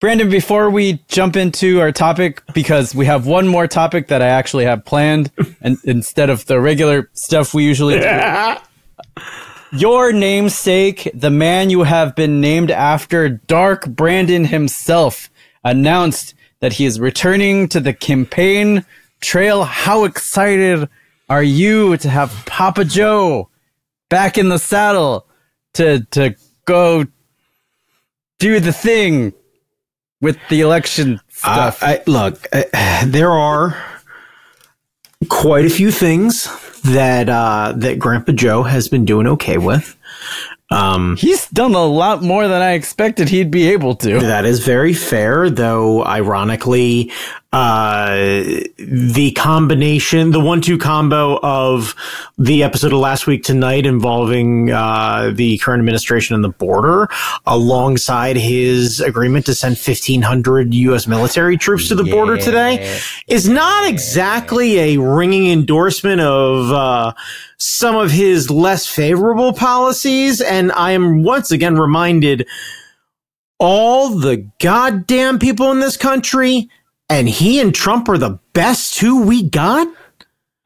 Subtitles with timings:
[0.00, 4.28] Brandon, before we jump into our topic, because we have one more topic that I
[4.28, 8.54] actually have planned, and instead of the regular stuff we usually do.
[9.72, 15.30] Your namesake, the man you have been named after, Dark Brandon himself,
[15.64, 18.84] announced that he is returning to the campaign
[19.20, 19.64] trail.
[19.64, 20.88] How excited
[21.28, 23.48] are you to have Papa Joe
[24.08, 25.26] back in the saddle
[25.74, 26.36] to to
[26.66, 27.04] go
[28.38, 29.32] do the thing
[30.20, 31.82] with the election stuff?
[31.82, 33.76] Uh, I, look, uh, there are
[35.28, 36.48] quite a few things
[36.82, 39.96] that uh, that Grandpa Joe has been doing okay with.
[40.70, 44.20] Um, He's done a lot more than I expected he'd be able to.
[44.20, 46.04] That is very fair, though.
[46.04, 47.10] Ironically,
[47.52, 48.14] uh,
[48.76, 51.94] the combination, the one-two combo of
[52.36, 57.08] the episode of last week tonight involving uh, the current administration and the border,
[57.46, 61.06] alongside his agreement to send fifteen hundred U.S.
[61.06, 62.12] military troops to the yeah.
[62.12, 66.70] border today, is not exactly a ringing endorsement of.
[66.70, 67.12] Uh,
[67.60, 70.40] some of his less favorable policies.
[70.40, 72.46] And I am once again reminded
[73.58, 76.70] all the goddamn people in this country
[77.08, 79.88] and he and Trump are the best two we got.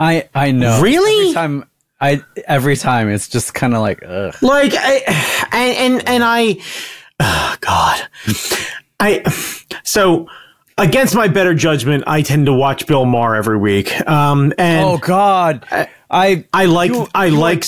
[0.00, 0.80] I, I know.
[0.80, 1.28] Really?
[1.28, 1.68] Every time
[2.00, 4.34] I, every time it's just kind of like, ugh.
[4.42, 6.56] Like, I, and, and, and I,
[7.20, 8.08] oh God,
[8.98, 9.22] I,
[9.84, 10.28] so,
[10.78, 13.92] against my better judgment, I tend to watch Bill Maher every week.
[14.08, 17.64] Um, and oh God, I, I, I like, you, I you like,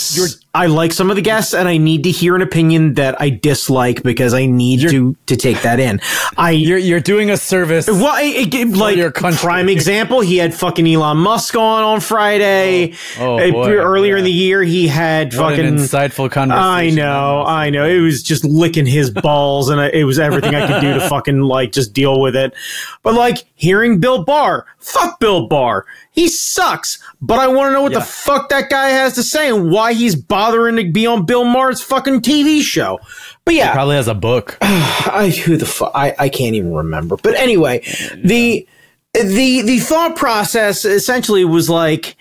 [0.54, 3.30] I like some of the guests and I need to hear an opinion that I
[3.30, 6.00] dislike because I need to to take that in.
[6.36, 7.88] I you're you're doing a service.
[7.88, 12.94] Well, like your prime example, he had fucking Elon Musk on on Friday.
[13.18, 14.18] Oh, oh boy, earlier yeah.
[14.18, 16.62] in the year, he had what fucking insightful conversation.
[16.62, 17.84] I know, I know.
[17.84, 21.40] It was just licking his balls, and it was everything I could do to fucking
[21.40, 22.54] like just deal with it.
[23.02, 25.84] But like hearing Bill Barr, fuck Bill Barr.
[26.14, 27.98] He sucks, but I want to know what yeah.
[27.98, 31.44] the fuck that guy has to say and why he's bothering to be on Bill
[31.44, 33.00] Maher's fucking TV show.
[33.44, 34.56] But yeah, he probably has a book.
[34.62, 37.16] I who the fuck I, I can't even remember.
[37.16, 38.14] But anyway, yeah.
[38.24, 38.68] the
[39.12, 42.14] the the thought process essentially was like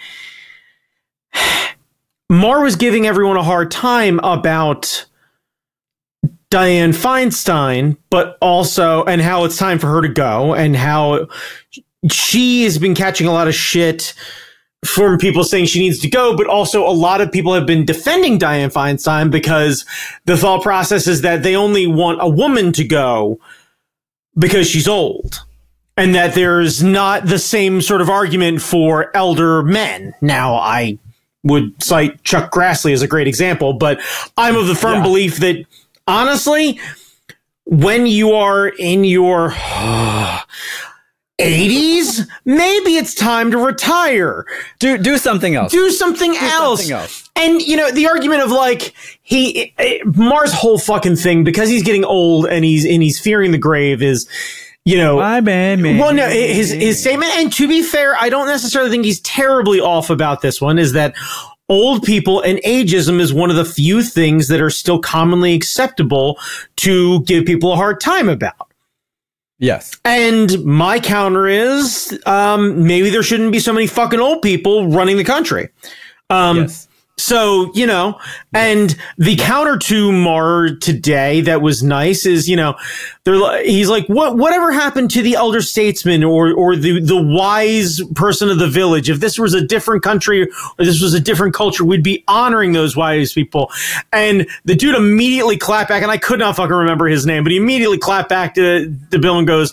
[2.32, 5.06] Maher was giving everyone a hard time about
[6.50, 11.28] Dianne Feinstein, but also and how it's time for her to go and how
[12.12, 14.14] she has been catching a lot of shit
[14.86, 17.86] from people saying she needs to go, but also a lot of people have been
[17.86, 19.86] defending Dianne Feinstein because
[20.26, 23.40] the thought process is that they only want a woman to go
[24.38, 25.44] because she's old.
[25.96, 30.16] And that there's not the same sort of argument for elder men.
[30.22, 30.98] Now, I
[31.44, 34.02] would cite Chuck Grassley as a great example, but
[34.36, 35.04] I'm of the firm yeah.
[35.04, 35.64] belief that
[36.08, 36.80] honestly,
[37.66, 39.52] when you are in your
[41.44, 44.46] 80s, maybe it's time to retire.
[44.80, 45.72] Do do something else.
[45.72, 46.80] Do something, do else.
[46.80, 47.30] something else.
[47.36, 51.84] And you know, the argument of like he eh, Maher's whole fucking thing because he's
[51.84, 54.28] getting old and he's and he's fearing the grave is
[54.86, 55.98] you know, my man, man.
[55.98, 59.80] Well, no, his his statement, and to be fair, I don't necessarily think he's terribly
[59.80, 60.78] off about this one.
[60.78, 61.16] Is that
[61.70, 66.38] old people and ageism is one of the few things that are still commonly acceptable
[66.76, 68.73] to give people a hard time about.
[69.60, 69.92] Yes.
[70.04, 75.18] And my counter is um, maybe there shouldn't be so many fucking old people running
[75.18, 75.70] the country.
[76.30, 76.88] Um, yes.
[77.18, 78.20] So, you know,
[78.54, 82.76] and the counter to Maher today that was nice is, you know,
[83.24, 88.02] they're he's like, what, whatever happened to the elder statesman or, or the, the wise
[88.16, 89.12] person of the village?
[89.12, 92.72] If this was a different country or this was a different culture, we'd be honoring
[92.72, 93.72] those wise people.
[94.12, 97.52] And the dude immediately clapped back, and I could not fucking remember his name, but
[97.52, 99.72] he immediately clapped back to the bill and goes,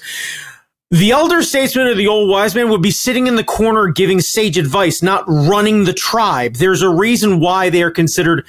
[0.91, 4.21] the elder statesman or the old wise man would be sitting in the corner giving
[4.21, 6.56] sage advice, not running the tribe.
[6.56, 8.45] There's a reason why they are considered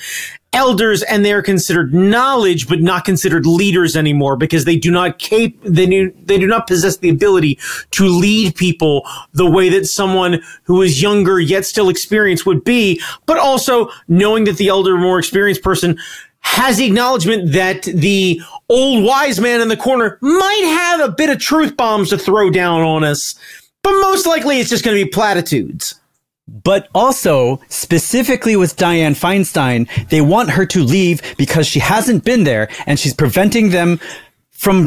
[0.52, 5.20] elders and they are considered knowledge, but not considered leaders anymore because they do not
[5.30, 5.50] they
[5.86, 7.60] do, they do not possess the ability
[7.92, 13.00] to lead people the way that someone who is younger yet still experienced would be,
[13.28, 15.98] but also knowing that the elder, more experienced person
[16.42, 21.30] has the acknowledgement that the old wise man in the corner might have a bit
[21.30, 23.36] of truth bombs to throw down on us,
[23.84, 25.96] but most likely it's just going to be platitudes.
[26.48, 32.44] But also, specifically with Dianne Feinstein, they want her to leave because she hasn't been
[32.44, 34.00] there and she's preventing them
[34.62, 34.86] from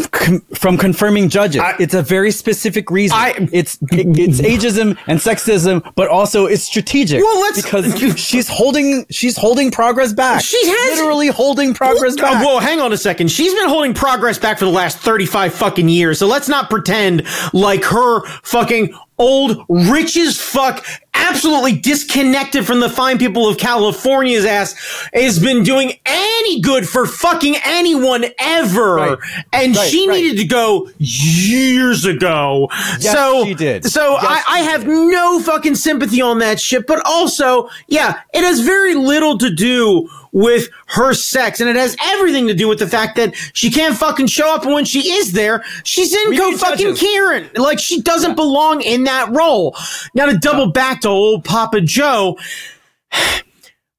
[0.55, 1.61] from confirming judges.
[1.61, 3.19] I, it's a very specific reason.
[3.19, 7.21] I, it's it's ageism and sexism, but also it's strategic.
[7.21, 10.45] Well, let's because she's holding she's holding progress back.
[10.45, 12.47] She has literally holding progress well, back.
[12.47, 13.33] Whoa, hang on a second.
[13.33, 16.21] She's been holding progress back for the last thirty five fucking years.
[16.21, 20.85] So let's not pretend like her fucking old, rich as fuck,
[21.15, 24.75] absolutely disconnected from the fine people of California's ass
[25.13, 28.95] has been doing any good for fucking anyone ever.
[28.95, 29.19] Right.
[29.53, 30.17] And right, she right.
[30.17, 32.69] needed to go years ago.
[33.01, 33.85] Yes, so she did.
[33.85, 36.87] So yes, I, I have no fucking sympathy on that shit.
[36.87, 41.61] But also, yeah, it has very little to do with her sex.
[41.61, 44.65] And it has everything to do with the fact that she can't fucking show up.
[44.65, 47.49] And when she is there, she's in go fucking Karen.
[47.55, 48.35] Like she doesn't yeah.
[48.35, 49.77] belong in that role.
[50.15, 52.39] Now to double back to old Papa Joe.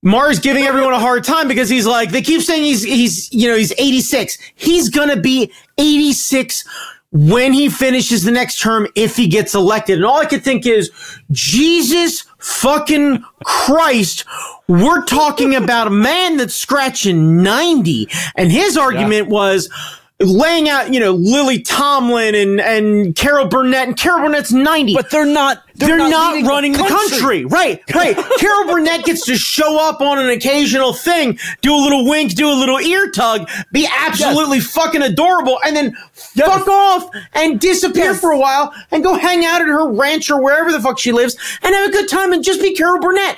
[0.04, 3.48] Maher's giving everyone a hard time because he's like, they keep saying he's, he's, you
[3.48, 4.38] know, he's 86.
[4.54, 6.64] He's gonna be 86
[7.12, 9.98] when he finishes the next term if he gets elected.
[9.98, 10.92] And all I could think is,
[11.32, 14.26] Jesus fucking Christ,
[14.68, 18.10] we're talking about a man that's scratching 90.
[18.36, 19.34] And his argument yeah.
[19.34, 19.70] was,
[20.20, 24.94] laying out, you know, Lily Tomlin and, and Carol Burnett, and Carol Burnett's 90.
[24.94, 26.94] But they're not, they're, they're not, not running the country.
[26.94, 27.46] the country.
[27.46, 28.16] Right, right.
[28.40, 32.48] Carol Burnett gets to show up on an occasional thing, do a little wink, do
[32.48, 34.72] a little ear tug, be absolutely yes.
[34.72, 35.98] fucking adorable, and then
[36.34, 36.48] yes.
[36.48, 38.22] fuck off and disappear yes.
[38.22, 41.12] for a while and go hang out at her ranch or wherever the fuck she
[41.12, 43.38] lives and have a good time and just be Carol Burnett.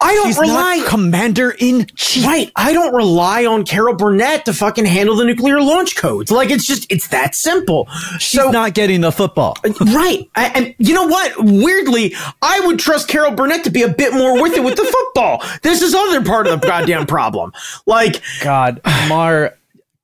[0.00, 2.24] I don't She's rely commander in chief.
[2.24, 2.52] Right.
[2.54, 6.30] I don't rely on Carol Burnett to fucking handle the nuclear launch codes.
[6.30, 7.88] Like it's just it's that simple.
[8.20, 9.56] She's so, not getting the football.
[9.80, 10.30] right.
[10.36, 11.32] I, and you know what?
[11.38, 14.84] Weirdly, I would trust Carol Burnett to be a bit more with it with the
[14.84, 15.42] football.
[15.62, 17.52] This is other part of the goddamn problem.
[17.84, 19.57] Like God, Maher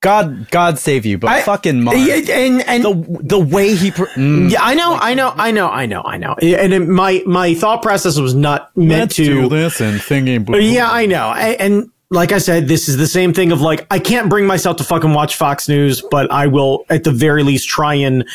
[0.05, 1.97] God, God save you, but I, fucking Mark.
[1.97, 5.67] And, and the, the way he, mm, yeah, I know, like, I know, I know,
[5.67, 6.35] I know, I know.
[6.35, 10.45] And it, my, my thought process was not meant to do this and thinking.
[10.61, 11.31] Yeah, I know.
[11.33, 14.77] And like I said, this is the same thing of like, I can't bring myself
[14.77, 18.29] to fucking watch Fox News, but I will at the very least try and,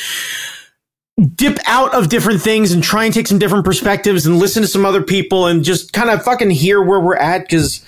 [1.34, 4.66] dip out of different things and try and take some different perspectives and listen to
[4.66, 7.84] some other people and just kind of fucking hear where we're at because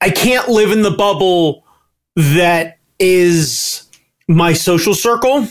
[0.00, 1.64] I can't live in the bubble
[2.18, 3.84] that is
[4.28, 5.46] my social circle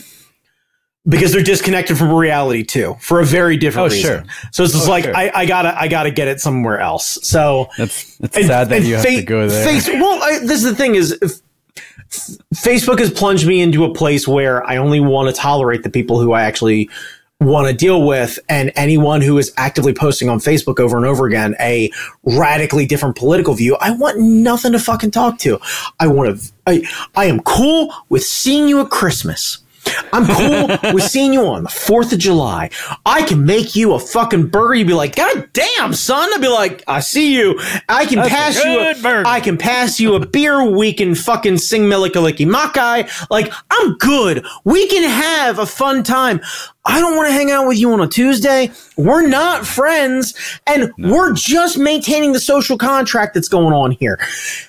[1.08, 4.24] because they're disconnected from reality too for a very different oh, reason.
[4.24, 4.34] Sure.
[4.52, 5.16] So it's just oh, like sure.
[5.16, 7.18] I, I, gotta I gotta get it somewhere else.
[7.22, 9.64] So that's that's and, sad that you have to go there.
[9.64, 11.42] Face, well, I, this is the thing is.
[12.54, 16.18] Facebook has plunged me into a place where I only want to tolerate the people
[16.18, 16.88] who I actually
[17.40, 21.26] want to deal with and anyone who is actively posting on Facebook over and over
[21.26, 21.90] again a
[22.24, 25.60] radically different political view, I want nothing to fucking talk to.
[26.00, 29.58] I want to, I, I am cool with seeing you at Christmas.
[30.12, 32.70] I'm cool with seeing you on the 4th of July.
[33.06, 34.74] I can make you a fucking burger.
[34.74, 36.30] You'd be like, God damn, son.
[36.32, 37.60] I'd be like, I see you.
[37.88, 39.26] I can That's pass you a, burger.
[39.26, 40.64] I can pass you a beer.
[40.64, 43.28] We can fucking sing Mele Kalikimaka.
[43.30, 44.44] Like, I'm good.
[44.64, 46.40] We can have a fun time.
[46.88, 48.70] I don't want to hang out with you on a Tuesday.
[48.96, 50.34] We're not friends
[50.66, 51.12] and no.
[51.12, 54.18] we're just maintaining the social contract that's going on here.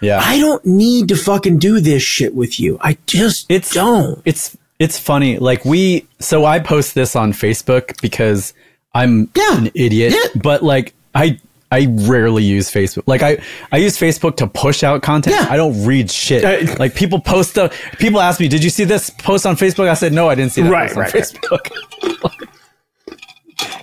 [0.02, 0.20] Yeah.
[0.22, 2.78] I don't need to fucking do this shit with you.
[2.82, 4.22] I just it's, don't.
[4.26, 5.38] It's it's funny.
[5.38, 8.54] Like we, so I post this on Facebook because
[8.94, 9.58] I'm yeah.
[9.58, 10.42] an idiot, yeah.
[10.42, 11.40] but like I,
[11.72, 13.04] I rarely use Facebook.
[13.06, 15.36] Like I, I use Facebook to push out content.
[15.36, 15.48] Yeah.
[15.50, 16.44] I don't read shit.
[16.44, 17.78] Uh, like people post stuff.
[18.00, 20.54] People ask me, "Did you see this post on Facebook?" I said, "No, I didn't
[20.54, 21.70] see that right, right, Facebook."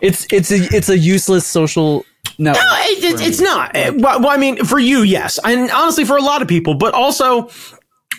[0.00, 2.04] it's it's a it's a useless social
[2.38, 3.72] no, no it, it's not.
[3.74, 7.50] Well, I mean, for you, yes, and honestly, for a lot of people, but also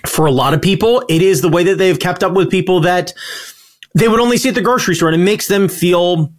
[0.05, 2.81] for a lot of people, it is the way that they've kept up with people
[2.81, 3.13] that
[3.95, 6.31] they would only see at the grocery store, and it makes them feel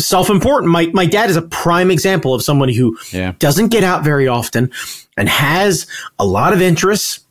[0.00, 0.70] self-important.
[0.70, 3.32] My my dad is a prime example of somebody who yeah.
[3.38, 4.70] doesn't get out very often
[5.16, 5.86] and has
[6.18, 7.23] a lot of interests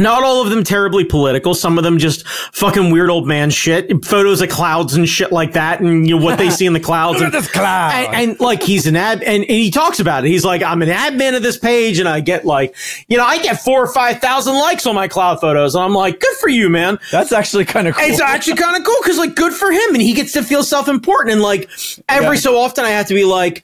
[0.00, 1.54] not all of them terribly political.
[1.54, 4.04] Some of them just fucking weird old man shit.
[4.04, 6.80] Photos of clouds and shit like that, and you know what they see in the
[6.90, 7.20] clouds.
[7.20, 7.92] Look and, at this cloud.
[7.92, 10.28] And, and, like he's an ad, and, and he talks about it.
[10.28, 12.74] He's like, I'm an admin of this page, and I get like,
[13.06, 15.94] you know, I get four or five thousand likes on my cloud photos, and I'm
[15.94, 16.98] like, good for you, man.
[17.10, 18.04] That's actually kind of cool.
[18.04, 20.62] It's actually kind of cool because like, good for him, and he gets to feel
[20.62, 21.32] self important.
[21.32, 21.68] And like
[22.08, 22.40] every yeah.
[22.40, 23.62] so often, I have to be like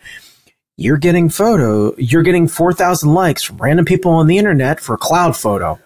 [0.76, 4.98] you're getting photo, you're getting 4,000 likes from random people on the internet for a
[4.98, 5.76] cloud photo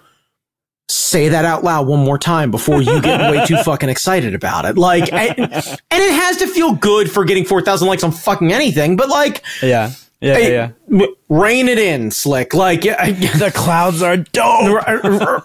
[0.89, 4.65] say that out loud one more time before you get way too fucking excited about
[4.65, 4.77] it.
[4.77, 5.53] Like, and, and
[5.91, 9.93] it has to feel good for getting 4,000 likes on fucking anything, but like, yeah.
[10.21, 11.07] Yeah, yeah, yeah.
[11.29, 12.55] Rain it in, slick.
[12.55, 14.87] Like the clouds are dope.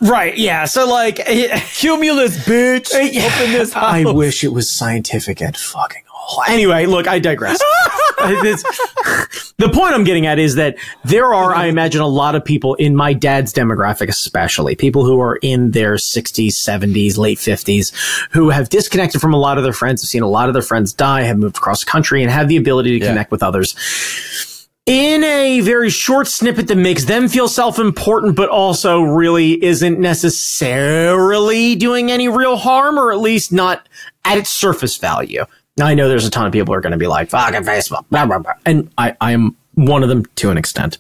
[0.02, 0.38] right?
[0.38, 0.66] Yeah.
[0.66, 1.16] So like
[1.74, 2.94] cumulus, bitch.
[2.94, 3.74] Open this.
[3.74, 3.84] House.
[3.84, 6.04] I wish it was scientific and fucking
[6.48, 7.60] Anyway, look, I digress.
[9.58, 12.76] the point I'm getting at is that there are, I imagine, a lot of people
[12.76, 17.94] in my dad's demographic, especially people who are in their 60s, 70s, late 50s,
[18.32, 20.64] who have disconnected from a lot of their friends, have seen a lot of their
[20.64, 23.12] friends die, have moved across the country, and have the ability to yeah.
[23.12, 23.76] connect with others
[24.88, 31.76] in a very short snippet that makes them feel self-important, but also really isn't necessarily
[31.76, 33.88] doing any real harm, or at least not
[34.24, 35.46] at its surface value.
[35.80, 38.06] I know there's a ton of people who are going to be like, fucking Facebook,
[38.10, 38.54] blah, blah, blah.
[38.66, 40.98] And I, I am one of them to an extent.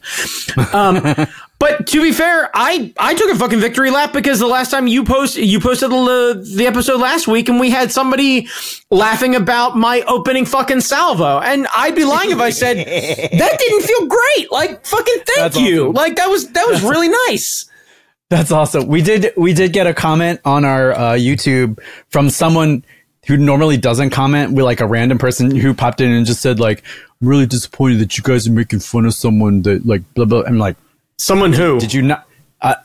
[0.71, 1.01] Um,
[1.59, 4.85] but to be fair, I, I took a fucking victory lap because the last time
[4.85, 8.47] you post, you posted the, the episode last week and we had somebody
[8.91, 11.39] laughing about my opening fucking salvo.
[11.39, 12.77] And I'd be lying if I said
[13.39, 14.51] that didn't feel great.
[14.51, 15.85] Like fucking thank That's you.
[15.85, 15.93] Awesome.
[15.93, 17.67] Like that was, that was really nice.
[18.29, 18.87] That's awesome.
[18.87, 21.79] We did, we did get a comment on our uh, YouTube
[22.09, 22.83] from someone
[23.27, 26.59] who normally doesn't comment with like a random person who popped in and just said
[26.59, 26.83] like,
[27.21, 30.43] I'm really disappointed that you guys are making fun of someone that like blah blah.
[30.43, 30.77] I'm like,
[31.17, 32.27] someone who did you not?
[32.61, 32.75] Uh,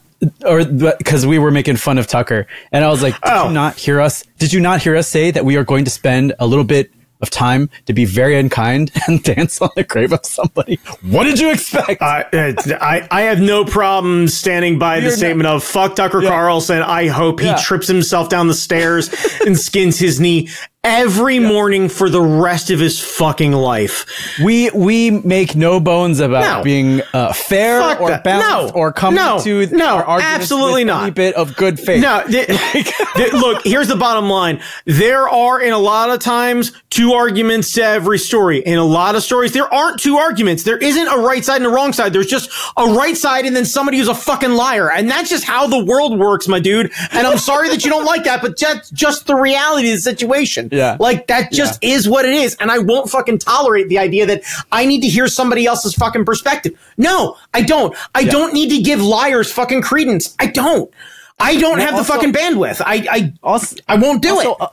[0.45, 3.49] or because we were making fun of Tucker, and I was like, did oh.
[3.49, 4.25] you not hear us?
[4.39, 6.91] Did you not hear us say that we are going to spend a little bit
[7.23, 10.79] of time to be very unkind and dance on the grave of somebody.
[11.02, 12.02] What did you expect?
[12.02, 16.23] Uh, I, I have no problem standing by You're the statement not, of fuck Tucker
[16.23, 16.29] yeah.
[16.29, 16.83] Carlson.
[16.83, 17.57] I hope he yeah.
[17.57, 19.11] trips himself down the stairs
[19.47, 20.49] and skins his knee
[20.85, 21.47] every yeah.
[21.47, 24.05] morning for the rest of his fucking life.
[24.43, 26.65] We we make no bones about no.
[26.65, 28.25] being uh, fair Fuck or that.
[28.25, 28.81] balanced no.
[28.81, 29.39] or coming no.
[29.41, 32.03] to no absolutely not any bit of good faith.
[32.03, 32.47] No, th-
[33.17, 37.73] th- look, here's the bottom line: there are in a lot of times two arguments
[37.75, 38.59] to every story.
[38.59, 40.65] In a lot of stories, there aren't two arguments.
[40.65, 42.12] There isn't a right side and a wrong side.
[42.12, 45.45] There's just a right side and then somebody who's a fucking liar, and that's just
[45.45, 46.91] how the world works, my dude.
[47.12, 50.01] And I'm sorry that you don't like that, but that's just the reality of the
[50.01, 50.72] situation.
[50.73, 50.97] Yeah.
[50.99, 51.95] Like that just yeah.
[51.95, 52.57] is what it is.
[52.59, 56.25] And I won't fucking tolerate the idea that I need to hear somebody else's fucking
[56.25, 56.73] perspective.
[56.97, 57.95] No, I don't.
[58.14, 58.31] I yeah.
[58.31, 60.35] don't need to give liars fucking credence.
[60.41, 60.91] I don't.
[61.38, 62.81] I don't have also, the fucking bandwidth.
[62.85, 64.61] I I also, I won't do also, it.
[64.61, 64.69] Uh,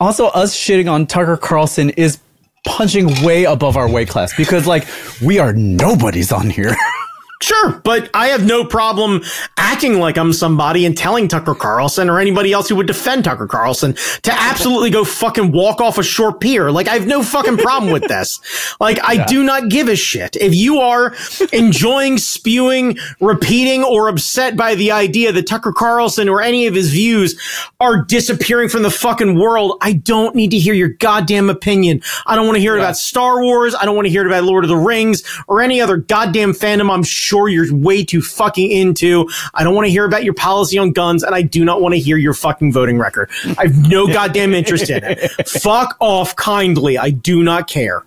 [0.00, 2.18] also, us shitting on Tucker Carlson is
[2.64, 4.86] punching way above our weight class because like
[5.20, 6.74] we are nobodies on here.
[7.42, 9.22] Sure, but I have no problem
[9.56, 13.48] acting like I'm somebody and telling Tucker Carlson or anybody else who would defend Tucker
[13.48, 16.70] Carlson to absolutely go fucking walk off a short pier.
[16.70, 18.38] Like I have no fucking problem with this.
[18.78, 19.26] Like I yeah.
[19.26, 20.36] do not give a shit.
[20.36, 21.16] If you are
[21.52, 26.92] enjoying spewing, repeating, or upset by the idea that Tucker Carlson or any of his
[26.92, 27.40] views
[27.80, 32.02] are disappearing from the fucking world, I don't need to hear your goddamn opinion.
[32.24, 32.84] I don't want to hear yeah.
[32.84, 33.74] about Star Wars.
[33.74, 36.88] I don't want to hear about Lord of the Rings or any other goddamn fandom.
[36.88, 39.26] I'm sure sure you're way too fucking into.
[39.54, 41.94] I don't want to hear about your policy on guns, and I do not want
[41.94, 43.30] to hear your fucking voting record.
[43.56, 45.48] I have no goddamn interest in it.
[45.48, 46.98] Fuck off kindly.
[46.98, 48.04] I do not care.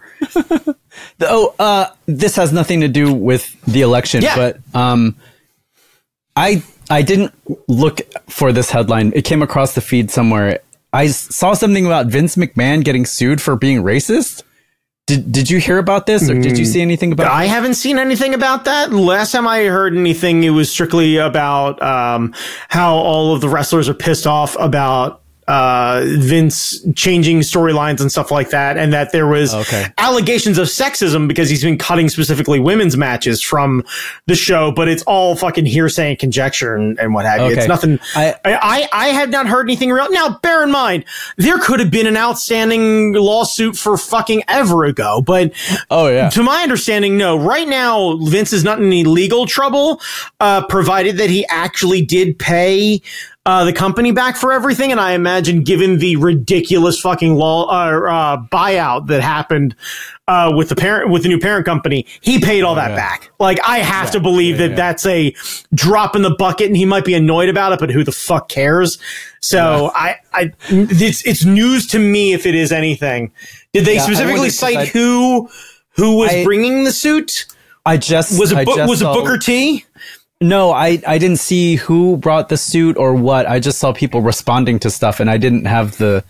[1.21, 4.35] oh, uh, this has nothing to do with the election, yeah.
[4.35, 5.15] but um,
[6.35, 7.33] I I didn't
[7.67, 9.11] look for this headline.
[9.15, 10.59] It came across the feed somewhere.
[10.93, 14.43] I saw something about Vince McMahon getting sued for being racist.
[15.07, 17.27] Did Did you hear about this, or did you see anything about?
[17.27, 18.91] I haven't seen anything about that.
[18.91, 22.33] Last time I heard anything, it was strictly about um,
[22.69, 28.31] how all of the wrestlers are pissed off about uh, Vince changing storylines and stuff
[28.31, 29.87] like that, and that there was okay.
[29.97, 33.83] allegations of sexism because he's been cutting specifically women's matches from
[34.25, 37.57] the show, but it's all fucking hearsay and conjecture and, and what have you.
[37.57, 37.99] It's nothing.
[38.15, 40.11] I, I I have not heard anything real.
[40.11, 41.05] Now, bear in mind,
[41.37, 45.53] there could have been an outstanding lawsuit for fucking ever ago, but
[45.91, 47.37] oh yeah, to my understanding, no.
[47.37, 50.01] Right now, Vince is not in any legal trouble,
[50.39, 53.01] uh, provided that he actually did pay
[53.45, 54.91] uh, the company back for everything.
[54.91, 59.75] And I imagine, given the ridiculous fucking law uh, uh, buyout that happened
[60.27, 62.95] uh, with the parent with the new parent company, he paid all oh, that yeah.
[62.95, 63.31] back.
[63.39, 64.11] Like I have yeah.
[64.11, 65.35] to believe yeah, that that's a
[65.73, 68.49] drop in the bucket, and he might be annoyed about it, but who the fuck
[68.49, 68.97] cares?
[69.41, 73.31] So I, I, it's it's news to me if it is anything.
[73.73, 75.49] Did they specifically cite who
[75.91, 77.45] who was I, bringing the suit?
[77.85, 79.85] I just was it was it Booker T?
[80.45, 83.47] No, I, I didn't see who brought the suit or what.
[83.47, 86.23] I just saw people responding to stuff and I didn't have the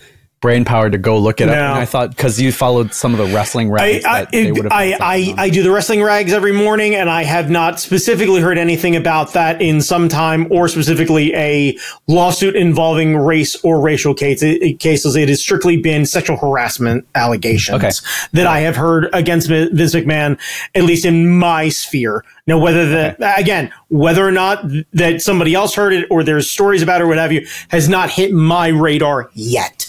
[0.45, 1.53] brain power to go look it no.
[1.53, 1.57] up.
[1.57, 5.33] And I thought because you followed some of the wrestling rags, I I, I, I,
[5.39, 9.33] I, do the wrestling rags every morning, and I have not specifically heard anything about
[9.33, 11.75] that in some time, or specifically a
[12.05, 14.41] lawsuit involving race or racial case,
[14.77, 15.15] cases.
[15.15, 17.89] It has strictly been sexual harassment allegations okay.
[18.33, 20.39] that I have heard against Vince McMahon,
[20.75, 22.23] at least in my sphere.
[22.45, 23.33] Now, whether the okay.
[23.35, 27.07] again, whether or not that somebody else heard it or there's stories about it or
[27.07, 29.84] what have you, has not hit my radar yet.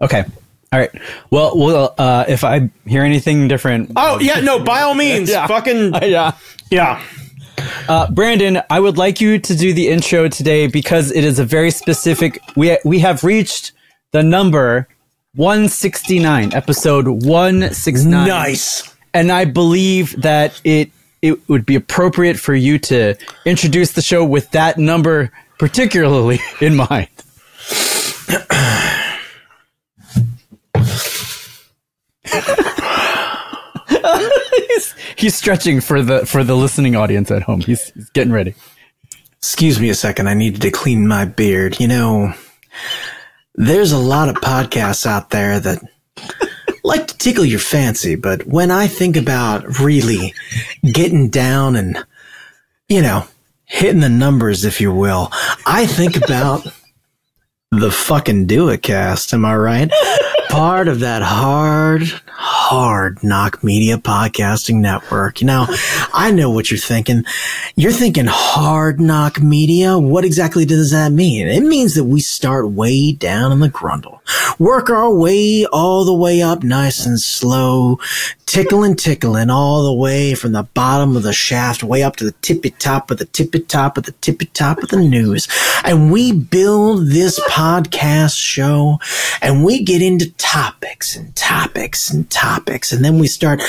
[0.00, 0.24] Okay.
[0.72, 0.90] All right.
[1.30, 3.90] Well, well, uh, if I hear anything different.
[3.96, 5.46] Oh yeah, no, by all means, yeah.
[5.46, 6.36] fucking yeah,
[6.70, 7.02] yeah.
[7.88, 11.44] Uh, Brandon, I would like you to do the intro today because it is a
[11.44, 12.40] very specific.
[12.56, 13.72] We we have reached
[14.12, 14.86] the number
[15.34, 18.28] 169, episode 169.
[18.28, 18.94] Nice.
[19.12, 20.90] And I believe that it
[21.20, 26.76] it would be appropriate for you to introduce the show with that number particularly in
[26.76, 27.08] mind.
[34.68, 37.60] he's, he's stretching for the for the listening audience at home.
[37.60, 38.54] He's, he's getting ready.
[39.38, 40.28] Excuse me a second.
[40.28, 41.80] I needed to clean my beard.
[41.80, 42.34] You know,
[43.54, 45.82] there's a lot of podcasts out there that
[46.84, 50.34] like to tickle your fancy, but when I think about really
[50.82, 51.98] getting down and,
[52.88, 53.26] you know,
[53.64, 55.28] hitting the numbers, if you will,
[55.66, 56.66] I think about
[57.70, 59.32] the fucking do it cast.
[59.32, 59.90] Am I right?
[60.50, 65.40] Part of that hard, hard Noc media podcasting network.
[65.40, 65.66] You know,
[66.12, 67.24] I know what you're thinking.
[67.76, 69.96] You're thinking hard Noc media.
[69.96, 71.46] What exactly does that mean?
[71.46, 74.18] It means that we start way down in the grundle,
[74.58, 78.00] work our way all the way up nice and slow,
[78.46, 82.34] tickling, tickling all the way from the bottom of the shaft way up to the
[82.42, 85.46] tippy top of the tippy top of the tippy top of the news.
[85.84, 88.98] And we build this podcast show
[89.40, 92.92] and we get into topics and topics and topics.
[92.92, 93.62] And then we start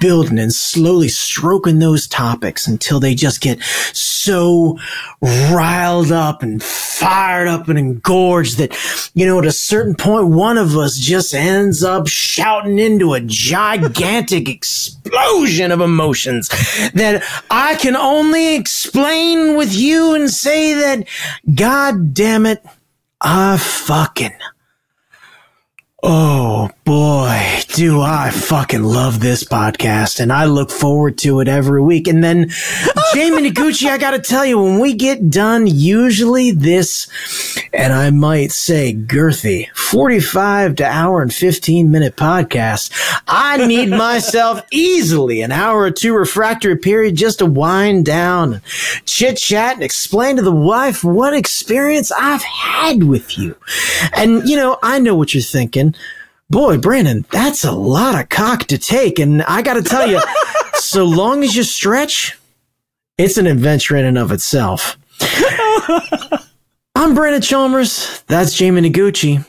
[0.00, 4.78] building and slowly stroking those topics until they just get so
[5.20, 8.76] riled up and fired up and engorged that,
[9.14, 13.20] you know, at a certain point, one of us just ends up shouting into a
[13.20, 14.48] gigantic
[15.08, 16.48] explosion of emotions
[16.92, 21.08] that I can only explain with you and say that,
[21.54, 22.62] God damn it,
[23.20, 24.36] I fucking
[26.00, 31.82] Oh boy, do I fucking love this podcast and I look forward to it every
[31.82, 32.06] week.
[32.06, 32.50] And then
[33.12, 37.08] Jamie Noguchi, I gotta tell you, when we get done, usually this,
[37.72, 42.92] and I might say girthy, 45 to hour and 15 minute podcast,
[43.26, 48.62] I need myself easily an hour or two refractory period just to wind down,
[49.04, 53.56] chit chat and explain to the wife what experience I've had with you.
[54.14, 55.87] And you know, I know what you're thinking
[56.50, 59.18] boy, Brandon, that's a lot of cock to take.
[59.18, 60.20] And I got to tell you,
[60.74, 62.38] so long as you stretch,
[63.16, 64.96] it's an adventure in and of itself.
[66.94, 68.22] I'm Brandon Chalmers.
[68.26, 69.44] That's Jamie Noguchi.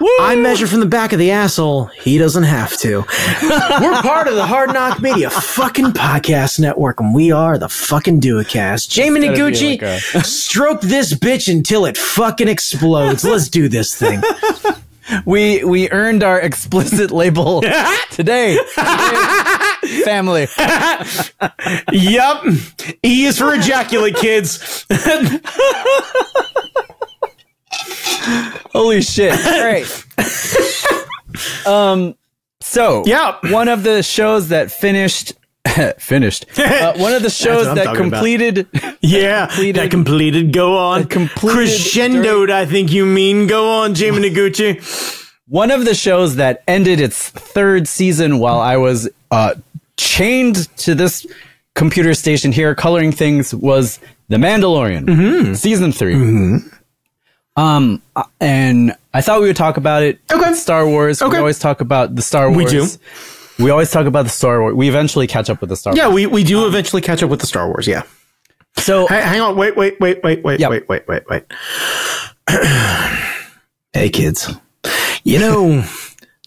[0.00, 0.08] Woo!
[0.20, 1.86] I measure from the back of the asshole.
[1.86, 2.98] He doesn't have to.
[3.80, 8.20] We're part of the Hard Noc Media fucking podcast network, and we are the fucking
[8.20, 8.92] Do It Cast.
[8.92, 13.24] Jamie Noguchi, like a- stroke this bitch until it fucking explodes.
[13.24, 14.22] Let's do this thing
[15.24, 17.62] we we earned our explicit label
[18.10, 18.58] today.
[20.04, 20.46] Family.
[21.92, 22.36] yep.
[23.04, 24.86] E is for ejaculate, kids.
[28.72, 29.32] Holy shit.
[29.32, 29.86] All right.
[31.66, 32.14] Um
[32.60, 33.38] so yeah.
[33.50, 35.32] one of the shows that finished
[35.98, 36.46] finished.
[36.58, 38.68] Uh, one of the shows that completed.
[39.00, 40.52] yeah, completed, that completed.
[40.52, 41.04] Go on.
[41.04, 43.46] Completed Crescendoed, during, I think you mean.
[43.46, 45.26] Go on, Jamie Noguchi.
[45.46, 49.54] One of the shows that ended its third season while I was uh,
[49.96, 51.26] chained to this
[51.74, 55.54] computer station here coloring things was The Mandalorian, mm-hmm.
[55.54, 56.68] season 3 mm-hmm.
[57.56, 60.20] Um, uh, and I thought we would talk about it.
[60.30, 60.52] Okay.
[60.54, 61.20] Star Wars.
[61.20, 61.32] Okay.
[61.32, 62.56] We always talk about the Star Wars.
[62.56, 62.86] We do.
[63.58, 64.74] We always talk about the Star Wars.
[64.74, 66.22] We eventually catch up with the Star yeah, Wars.
[66.22, 67.86] Yeah, we, we do um, eventually catch up with the Star Wars.
[67.86, 68.02] Yeah.
[68.76, 69.56] So hey, hang on.
[69.56, 70.70] Wait, wait, wait, wait, wait, yep.
[70.70, 71.44] wait, wait, wait, wait.
[73.92, 74.48] hey, kids.
[75.24, 75.84] You know,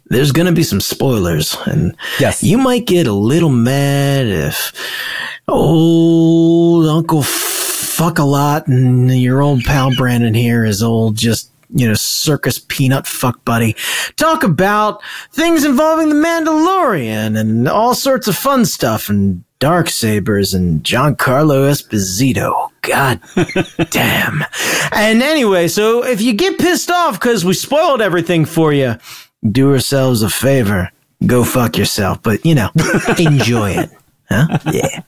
[0.05, 4.71] there's going to be some spoilers, and yes, you might get a little mad if
[5.47, 7.23] old Uncle
[7.91, 12.59] Fuck a lot and your old pal Brandon here is old just you know, circus
[12.67, 13.75] peanut fuck buddy,
[14.17, 20.53] talk about things involving the Mandalorian and all sorts of fun stuff and dark sabers
[20.53, 22.69] and Giancarlo Esposito.
[22.81, 23.19] God
[23.91, 24.43] damn.
[24.91, 28.95] And anyway, so if you get pissed off because we spoiled everything for you,
[29.49, 30.91] Do ourselves a favor.
[31.25, 32.69] Go fuck yourself, but you know,
[33.19, 33.89] enjoy it.
[34.29, 34.57] Huh?
[34.71, 35.01] Yeah.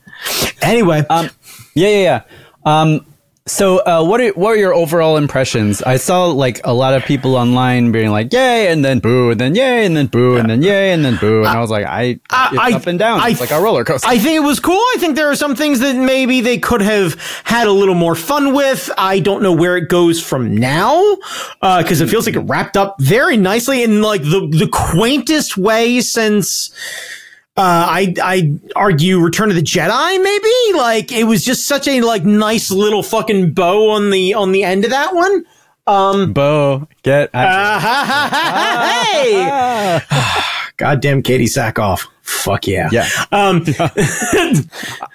[0.62, 1.28] anyway, Um,
[1.74, 2.22] yeah, yeah, yeah.
[2.64, 3.04] Um,
[3.46, 5.82] so, uh, what are what are your overall impressions?
[5.82, 9.38] I saw like a lot of people online being like, "Yay!" and then boo, and
[9.38, 11.84] then yay, and then boo, and then yay, and then boo, and I was like,
[11.84, 13.20] "I, it's I- up and down.
[13.20, 14.80] I- it's like a roller coaster." I think it was cool.
[14.94, 18.14] I think there are some things that maybe they could have had a little more
[18.14, 18.90] fun with.
[18.96, 21.16] I don't know where it goes from now
[21.60, 26.00] because it feels like it wrapped up very nicely in like the the quaintest way
[26.00, 26.70] since.
[27.56, 32.00] Uh, I I argue Return of the Jedi maybe like it was just such a
[32.00, 35.44] like nice little fucking bow on the on the end of that one.
[35.86, 40.00] Um, bow get Uh, ha, hey!
[40.78, 42.08] Goddamn Katee Sackhoff.
[42.22, 42.88] Fuck yeah.
[42.90, 43.06] yeah.
[43.30, 43.64] Um,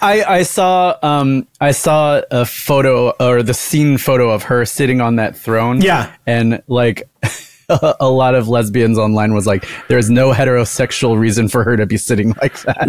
[0.00, 5.02] I I saw um I saw a photo or the scene photo of her sitting
[5.02, 5.82] on that throne.
[5.82, 6.10] Yeah.
[6.26, 7.06] and like.
[8.00, 11.96] A lot of lesbians online was like, "There's no heterosexual reason for her to be
[11.96, 12.80] sitting like that."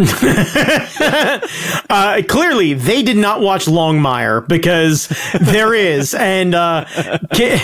[1.89, 5.07] uh, clearly, they did not watch Longmire because
[5.39, 6.15] there is.
[6.31, 6.85] And uh,
[7.33, 7.57] ki-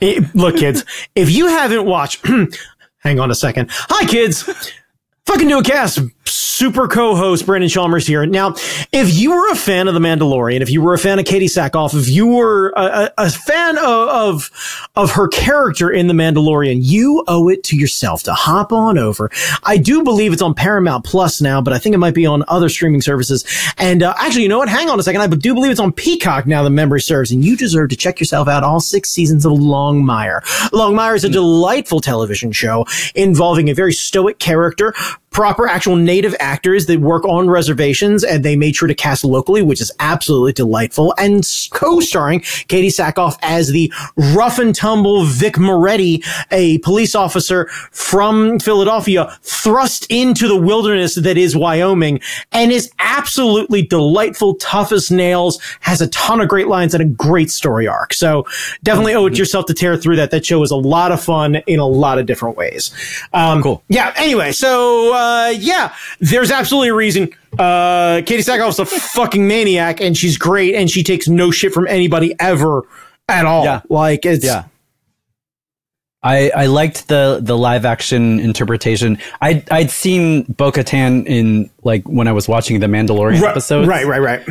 [0.00, 2.26] it- look, kids, if you haven't watched,
[2.98, 3.68] hang on a second.
[3.72, 4.42] Hi, kids.
[5.26, 6.00] Fucking do a cast.
[6.56, 8.24] Super co-host Brandon Chalmers here.
[8.24, 8.54] Now,
[8.90, 11.50] if you were a fan of The Mandalorian, if you were a fan of Katee
[11.50, 16.14] Sackhoff, if you were a, a, a fan of, of of her character in The
[16.14, 19.30] Mandalorian, you owe it to yourself to hop on over.
[19.64, 22.42] I do believe it's on Paramount Plus now, but I think it might be on
[22.48, 23.44] other streaming services.
[23.76, 24.70] And uh, actually, you know what?
[24.70, 25.20] Hang on a second.
[25.20, 26.62] I do believe it's on Peacock now.
[26.62, 30.40] The memory serves, and you deserve to check yourself out all six seasons of Longmire.
[30.70, 34.94] Longmire is a delightful television show involving a very stoic character
[35.36, 39.60] proper actual native actors that work on reservations and they made sure to cast locally,
[39.60, 41.12] which is absolutely delightful.
[41.18, 43.92] And co-starring Katee Sackhoff as the
[44.34, 51.36] rough and tumble Vic Moretti, a police officer from Philadelphia thrust into the wilderness that
[51.36, 52.18] is Wyoming
[52.52, 57.06] and is absolutely delightful, tough as nails, has a ton of great lines and a
[57.06, 58.14] great story arc.
[58.14, 58.46] So
[58.82, 60.30] definitely owe it to yourself to tear through that.
[60.30, 62.90] That show was a lot of fun in a lot of different ways.
[63.34, 63.82] Um, Cool.
[63.88, 64.14] yeah.
[64.16, 65.25] Anyway, so uh,
[65.58, 67.30] yeah, there's absolutely a reason.
[67.58, 71.86] Uh, Katee Sackhoff's a fucking maniac, and she's great, and she takes no shit from
[71.88, 72.82] anybody ever
[73.28, 73.64] at all.
[73.64, 73.80] Yeah.
[73.88, 74.64] Like it's Yeah.
[76.22, 79.18] I, I liked the, the live action interpretation.
[79.40, 83.86] I I'd seen Bo Katan in like when I was watching the Mandalorian Right, episodes.
[83.86, 84.42] right, right, right.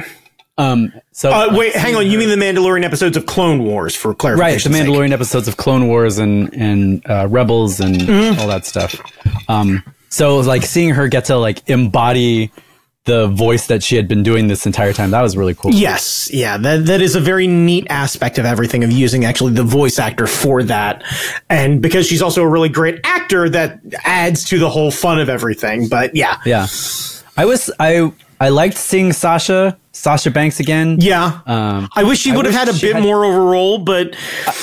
[0.58, 0.94] Um.
[1.12, 2.08] So Uh, wait, hang on.
[2.08, 4.72] You mean the Mandalorian episodes of Clone Wars for clarification?
[4.72, 4.90] right, the?
[4.90, 8.40] Mandalorian episodes of Clone Wars and and uh, Rebels and Mm-hmm.
[8.40, 8.96] all that stuff.
[9.50, 9.84] Um.
[10.10, 12.52] So like seeing her get to like embody
[13.06, 15.12] the voice that she had been doing this entire time.
[15.12, 15.72] That was really cool.
[15.72, 19.64] Yes, yeah, that that is a very neat aspect of everything of using actually the
[19.64, 21.04] voice actor for that,
[21.50, 25.30] and because she's also a really great actor, that adds to the whole fun of
[25.30, 25.88] everything.
[25.88, 26.68] But yeah, Yeah.
[27.38, 28.12] I was I
[28.46, 30.98] I liked seeing Sasha Sasha Banks again.
[31.00, 31.40] yeah.
[31.48, 31.90] Um.
[31.96, 34.16] I wish she would have had a bit had- more of a role, but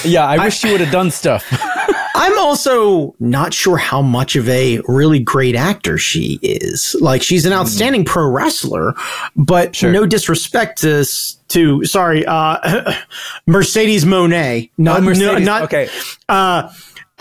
[0.05, 0.25] Yeah.
[0.25, 1.45] I wish she would have done stuff.
[2.14, 6.95] I'm also not sure how much of a really great actor she is.
[7.01, 8.95] Like she's an outstanding pro wrestler,
[9.35, 9.90] but Sure.
[9.90, 11.05] no disrespect to
[11.49, 12.95] to sorry, uh,
[13.47, 14.71] Mercedes Moné.
[14.79, 15.27] Not Oh, Mercedes.
[15.33, 15.88] no, not okay.
[16.29, 16.71] Uh,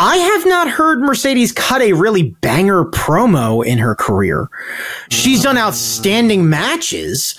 [0.04, 4.50] I have not heard Mercedes cut a really banger promo in her career.
[5.12, 7.36] She's done outstanding matches.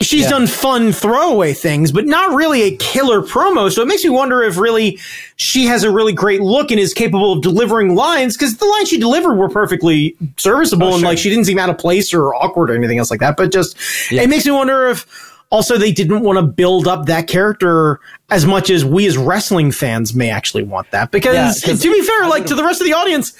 [0.00, 0.30] She's Yeah.
[0.30, 3.70] done fun throwaway things, but not really a killer promo.
[3.70, 4.98] So it makes me wonder if really
[5.36, 8.88] she has a really great look and is capable of delivering lines because the lines
[8.88, 11.10] she delivered were perfectly serviceable oh, and sure.
[11.10, 13.36] like she didn't seem out of place or awkward or anything else like that.
[13.36, 13.76] But just
[14.10, 15.04] it makes me wonder if
[15.50, 19.70] also they didn't want to build up that character as much as we as wrestling
[19.72, 21.34] fans may actually want that because
[21.66, 23.32] Yeah, to be fair like to the rest of the audience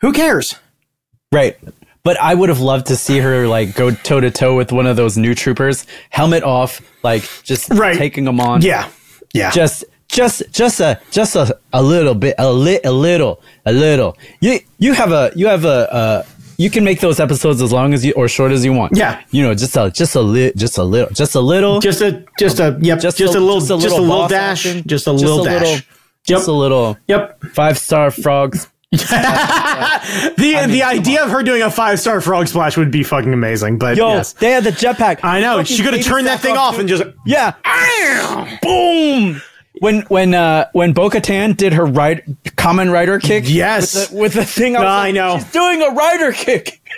[0.00, 0.54] who cares
[1.32, 1.56] Right.
[2.04, 4.86] But I would have loved to see her like go toe to toe with one
[4.86, 7.98] of those new troopers, helmet off, like just Right.
[7.98, 8.62] taking them on.
[8.62, 8.88] yeah
[9.34, 13.72] yeah Just just just a just a, a little bit a li- a little a
[13.72, 14.16] little.
[14.40, 16.22] You you have a you have a uh
[16.58, 18.96] you can make those episodes as long as you or short as you want.
[18.96, 19.22] Yeah.
[19.30, 22.24] You know, just a just a li- just a little just a little just a
[22.38, 25.44] just a yep just, a, little just a little, boss dash action, just a little
[25.44, 25.86] dash little,
[26.24, 28.68] just a little yep five star frogs.
[28.90, 33.76] the the idea of her doing a five star frog splash would be fucking amazing
[33.78, 35.20] but Yo, yes they had the jetpack.
[35.22, 37.52] I know she could have turned that thing Sackhoff off and just Yeah.
[38.62, 39.42] Boom.
[39.80, 42.24] When when uh when Bo Katan did her right
[42.56, 44.10] Kamen Rider kick, Yes.
[44.10, 45.38] with the, thing, I, was I like, know.
[45.38, 46.80] she's doing a rider kick.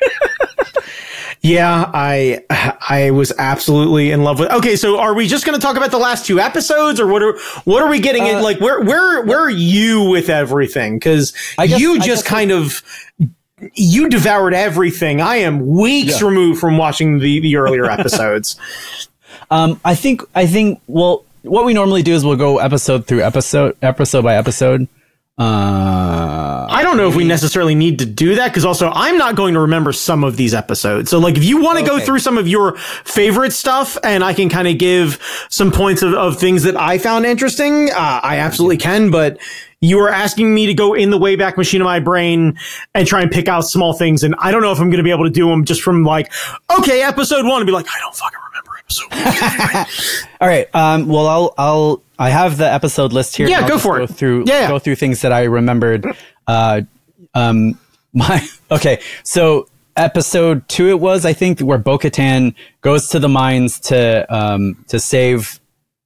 [1.42, 4.50] Yeah, I I was absolutely in love with.
[4.50, 7.22] Okay, so are we just going to talk about the last two episodes, or what
[7.22, 8.24] are what are we getting?
[8.24, 10.96] Uh, in, like, where where where are you with everything?
[10.98, 11.34] Because
[11.66, 12.82] you just kind of
[13.72, 15.22] you devoured everything.
[15.22, 16.26] I am weeks yeah.
[16.26, 18.60] removed from watching the the earlier episodes.
[19.50, 23.22] um, I think I think well, what we normally do is we'll go episode through
[23.22, 24.88] episode, episode by episode.
[25.38, 29.36] Uh, I don't know if we necessarily need to do that because also I'm not
[29.36, 31.10] going to remember some of these episodes.
[31.10, 31.98] So like if you want to okay.
[31.98, 36.02] go through some of your favorite stuff and I can kind of give some points
[36.02, 39.10] of, of things that I found interesting, uh, I absolutely can.
[39.10, 39.38] But
[39.80, 42.58] you are asking me to go in the wayback machine of my brain
[42.94, 44.22] and try and pick out small things.
[44.22, 46.04] And I don't know if I'm going to be able to do them just from
[46.04, 46.30] like,
[46.78, 48.49] okay, episode one and be like, I don't fucking remember
[48.90, 50.26] episode.
[50.40, 50.68] All right.
[50.74, 53.48] Um, well, I'll, I'll, I have the episode list here.
[53.48, 54.10] Yeah, go for go it.
[54.10, 56.06] Through, yeah, yeah, go through things that I remembered.
[56.46, 56.82] Uh,
[57.34, 57.78] um,
[58.12, 59.00] my okay.
[59.22, 64.84] So episode two, it was I think where Bo-Katan goes to the mines to um
[64.88, 65.60] to save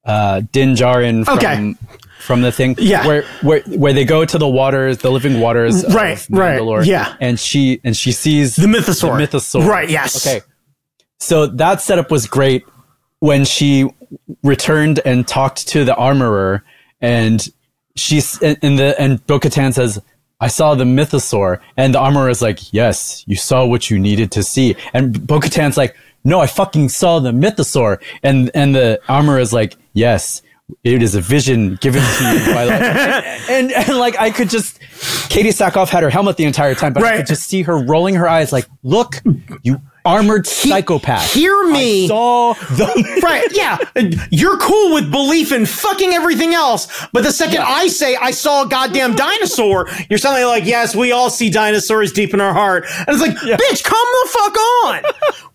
[0.04, 1.74] uh Din Djarin from okay.
[2.20, 2.76] from the thing.
[2.78, 5.84] Yeah, where where where they go to the waters, the living waters.
[5.92, 6.86] Right, right.
[6.86, 9.18] Yeah, and she and she sees the mythosaur.
[9.18, 9.66] The mythosaur.
[9.66, 9.88] Right.
[9.88, 10.26] Yes.
[10.26, 10.44] Okay.
[11.18, 12.64] So that setup was great
[13.24, 13.88] when she
[14.42, 16.62] returned and talked to the armorer
[17.00, 17.48] and
[17.96, 19.98] she's in the and Bo-Katan says
[20.40, 21.60] I saw the mythosaur.
[21.78, 24.76] And the armorer is like yes you saw what you needed to see.
[24.92, 27.98] And Bo-Katan's like no I fucking saw the mythosaur.
[28.22, 30.42] And and the armorer is like yes
[30.82, 34.50] it is a vision given to you by like, and, and, and like I could
[34.50, 34.80] just
[35.30, 37.14] Katee Sackhoff had her helmet the entire time but right.
[37.14, 39.22] I could just see her rolling her eyes like look
[39.62, 41.32] you armored psychopath.
[41.32, 42.04] Hear me.
[42.04, 43.48] I saw the right.
[43.52, 43.78] Yeah,
[44.30, 47.66] you're cool with belief in fucking everything else, but the second yeah.
[47.66, 52.12] I say I saw a goddamn dinosaur, you're suddenly like, yes, we all see dinosaurs
[52.12, 53.56] deep in our heart, and it's like, yeah.
[53.56, 55.02] bitch, come the fuck on.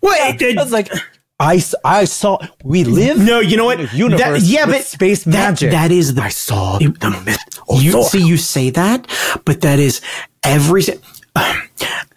[0.02, 0.92] Wait, I was like.
[0.94, 0.98] Uh.
[1.42, 5.70] I, I saw we live no you know what universe that, yeah but space magic
[5.70, 9.06] that is the I saw the myth Oh, you see you say that
[9.46, 10.02] but that is
[10.44, 10.82] every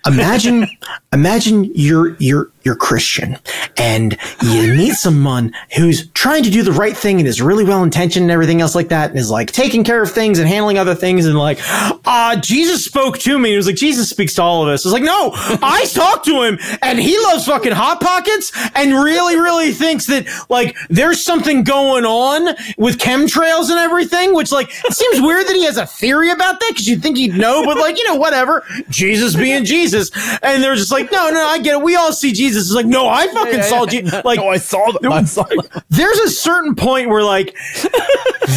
[0.06, 0.68] imagine
[1.12, 3.38] imagine you're you're you're Christian
[3.78, 7.84] and you meet someone who's trying to do the right thing and is really well
[7.84, 10.78] intentioned and everything else like that and is like taking care of things and handling
[10.78, 11.60] other things and like
[12.06, 13.54] uh Jesus spoke to me.
[13.54, 14.86] It was like Jesus speaks to all of us.
[14.86, 19.36] It's like, no, I talked to him and he loves fucking hot pockets and really,
[19.38, 24.94] really thinks that like there's something going on with chemtrails and everything, which like it
[24.94, 27.78] seems weird that he has a theory about that because you'd think he'd know, but
[27.78, 28.63] like, you know, whatever.
[28.89, 29.92] Jesus being Jesus.
[30.41, 31.84] And they're just like, no, no, I get it.
[31.84, 32.67] We all see Jesus.
[32.67, 34.13] It's like, no, I fucking yeah, saw Jesus.
[34.23, 35.12] Like, no, I saw them.
[35.12, 35.60] I saw them.
[35.89, 37.56] There's a certain point where like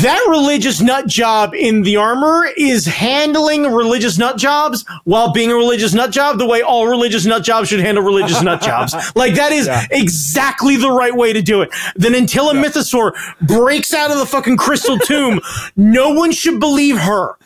[0.03, 5.55] that religious nut job in the armor is handling religious nut jobs while being a
[5.55, 8.95] religious nut job the way all religious nut jobs should handle religious nut jobs.
[9.17, 9.87] Like that is yeah.
[9.91, 11.71] exactly the right way to do it.
[11.95, 12.63] Then until a yeah.
[12.63, 15.41] mythosaur breaks out of the fucking crystal tomb,
[15.77, 17.37] no one should believe her.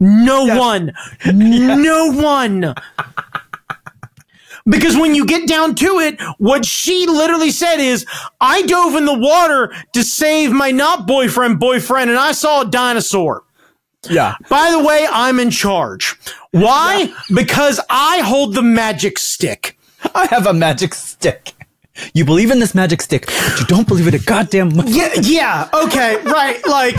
[0.00, 0.58] No yes.
[0.58, 0.92] one.
[1.34, 2.74] No one.
[4.68, 8.04] Because when you get down to it, what she literally said is,
[8.40, 12.66] I dove in the water to save my not boyfriend boyfriend and I saw a
[12.66, 13.44] dinosaur.
[14.08, 14.36] Yeah.
[14.48, 16.16] By the way, I'm in charge.
[16.50, 17.00] Why?
[17.08, 17.20] Yeah.
[17.34, 19.78] Because I hold the magic stick.
[20.14, 21.54] I have a magic stick.
[22.14, 24.70] You believe in this magic stick, but you don't believe in a goddamn.
[24.86, 26.64] Yeah, yeah, okay, right.
[26.66, 26.96] Like,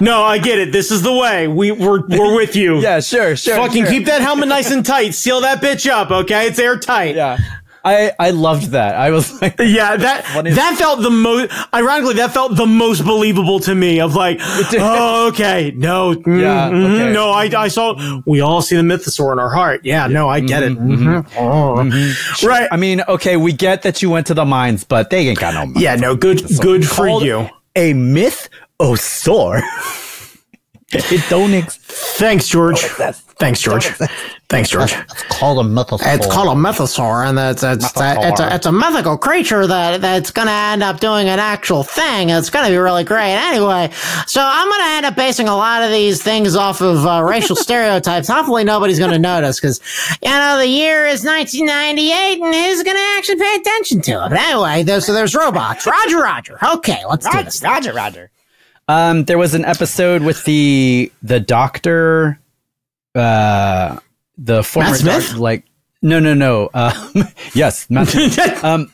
[0.00, 0.72] no, I get it.
[0.72, 1.48] This is the way.
[1.48, 2.76] We we're we're with you.
[2.80, 3.56] yeah, sure, sure.
[3.56, 3.92] Fucking sure.
[3.92, 5.14] keep that helmet nice and tight.
[5.14, 6.46] Seal that bitch up, okay?
[6.46, 7.14] It's airtight.
[7.14, 7.38] Yeah.
[7.86, 8.96] I, I loved that.
[8.96, 11.52] I was like, yeah, that that felt the most.
[11.72, 14.00] Ironically, that felt the most believable to me.
[14.00, 17.12] Of like, oh, okay, no, mm, yeah, mm, okay.
[17.12, 18.20] no, I, I saw.
[18.26, 19.82] We all see the mythosaur in our heart.
[19.84, 20.98] Yeah, no, I get mm-hmm, it.
[20.98, 21.38] Mm-hmm.
[21.38, 21.76] Oh.
[21.76, 22.46] Mm-hmm.
[22.46, 22.68] Right.
[22.72, 25.54] I mean, okay, we get that you went to the mines, but they ain't got
[25.54, 25.66] no.
[25.66, 25.80] Mines.
[25.80, 27.48] Yeah, no, good, good for you.
[27.76, 28.48] A myth
[28.78, 29.62] Oh, Thor.
[30.92, 31.80] it don't exist.
[32.18, 32.80] Thanks, George.
[33.38, 33.86] Thanks, George.
[34.48, 34.92] Thanks, George.
[34.92, 36.14] It's called a mythosaur.
[36.14, 40.30] It's called a mythosaur, and it's it's, it's, a, it's a mythical creature that that's
[40.30, 42.30] going to end up doing an actual thing.
[42.30, 43.34] It's going to be really great.
[43.34, 43.90] Anyway,
[44.26, 47.22] so I'm going to end up basing a lot of these things off of uh,
[47.24, 48.28] racial stereotypes.
[48.28, 49.80] Hopefully, nobody's going to notice because
[50.22, 54.28] you know the year is 1998, and who's going to actually pay attention to it?
[54.30, 55.86] But anyway, there's, so there's robots.
[55.86, 56.58] Roger, Roger.
[56.76, 57.62] Okay, let's Roger, do this.
[57.62, 58.30] Roger, Roger.
[58.88, 62.38] Um, there was an episode with the the doctor,
[63.14, 63.98] uh,
[64.38, 65.28] the former Matt Smith?
[65.30, 65.64] doc- like
[66.02, 66.92] no no no um,
[67.54, 68.14] yes Matt
[68.64, 68.92] um,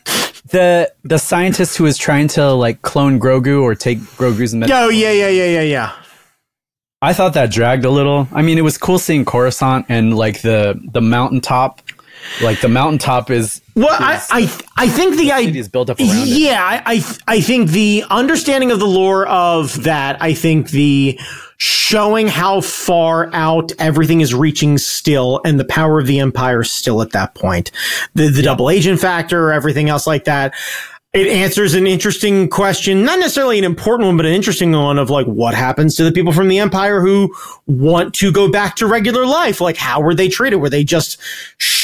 [0.49, 4.83] the the scientist who was trying to like clone Grogu or take Grogu's medicine.
[4.83, 5.91] Oh yeah yeah yeah yeah yeah.
[7.01, 8.29] I thought that dragged a little.
[8.31, 11.81] I mean, it was cool seeing Coruscant and like the the mountaintop
[12.41, 14.41] like the mountaintop is well I, I
[14.77, 18.79] i think the idea is built up yeah I, I i think the understanding of
[18.79, 21.19] the lore of that i think the
[21.57, 27.01] showing how far out everything is reaching still and the power of the empire still
[27.01, 27.71] at that point
[28.15, 30.53] the the double agent factor everything else like that
[31.13, 35.11] it answers an interesting question, not necessarily an important one, but an interesting one of
[35.11, 37.33] like, what happens to the people from the empire who
[37.67, 39.61] want to go back to regular life?
[39.61, 40.55] Like, how were they treated?
[40.55, 41.21] Were they just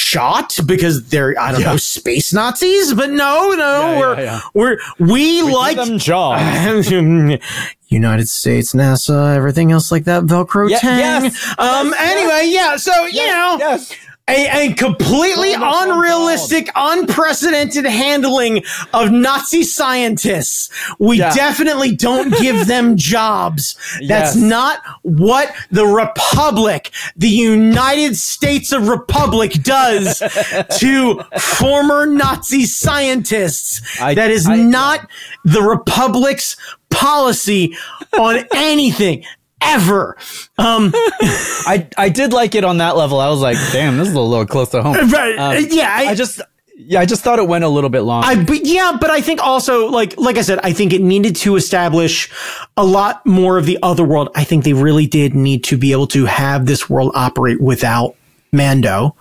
[0.10, 1.72] shot because they're, I don't yeah.
[1.72, 2.94] know, space Nazis?
[2.94, 6.90] But no, no, yeah, we're, yeah, we're, we, we like them jobs.
[7.90, 11.24] United States, NASA, everything else like that, Velcro yeah, tang.
[11.24, 12.54] Yes, um, yes, anyway, yes.
[12.54, 13.96] yeah, so, you know, yes
[14.30, 18.64] a, a completely unrealistic, unprecedented handling
[18.94, 20.70] of Nazi scientists.
[21.00, 21.34] We yeah.
[21.34, 23.76] definitely don't give them jobs.
[24.08, 24.36] That's yes.
[24.36, 30.20] not what the Republic, the United States of Republic does
[30.80, 33.82] to former Nazi scientists.
[34.00, 35.10] I, that is I, not
[35.44, 36.56] the Republic's
[36.90, 37.76] policy
[38.18, 39.24] on anything
[39.62, 40.18] ever.
[40.58, 43.20] Um, I I did like it on that level.
[43.20, 45.10] I was like, damn, this is a little close to home.
[45.10, 45.38] Right?
[45.38, 45.90] Um, yeah.
[45.90, 46.42] I, I, just.
[46.82, 48.24] Yeah, I just thought it went a little bit long.
[48.24, 51.36] I, but yeah, but I think also, like, like I said, I think it needed
[51.38, 52.32] to establish
[52.78, 54.30] a lot more of the other world.
[54.34, 58.16] I think they really did need to be able to have this world operate without
[58.54, 59.18] Mando.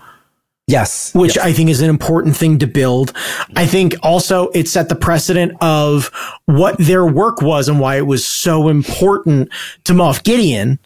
[0.68, 1.14] Yes.
[1.14, 1.44] Which yes.
[1.44, 3.14] I think is an important thing to build.
[3.57, 6.11] I think also it set the precedent of
[6.44, 9.50] what their work was and why it was so important
[9.85, 10.78] to Moff Gideon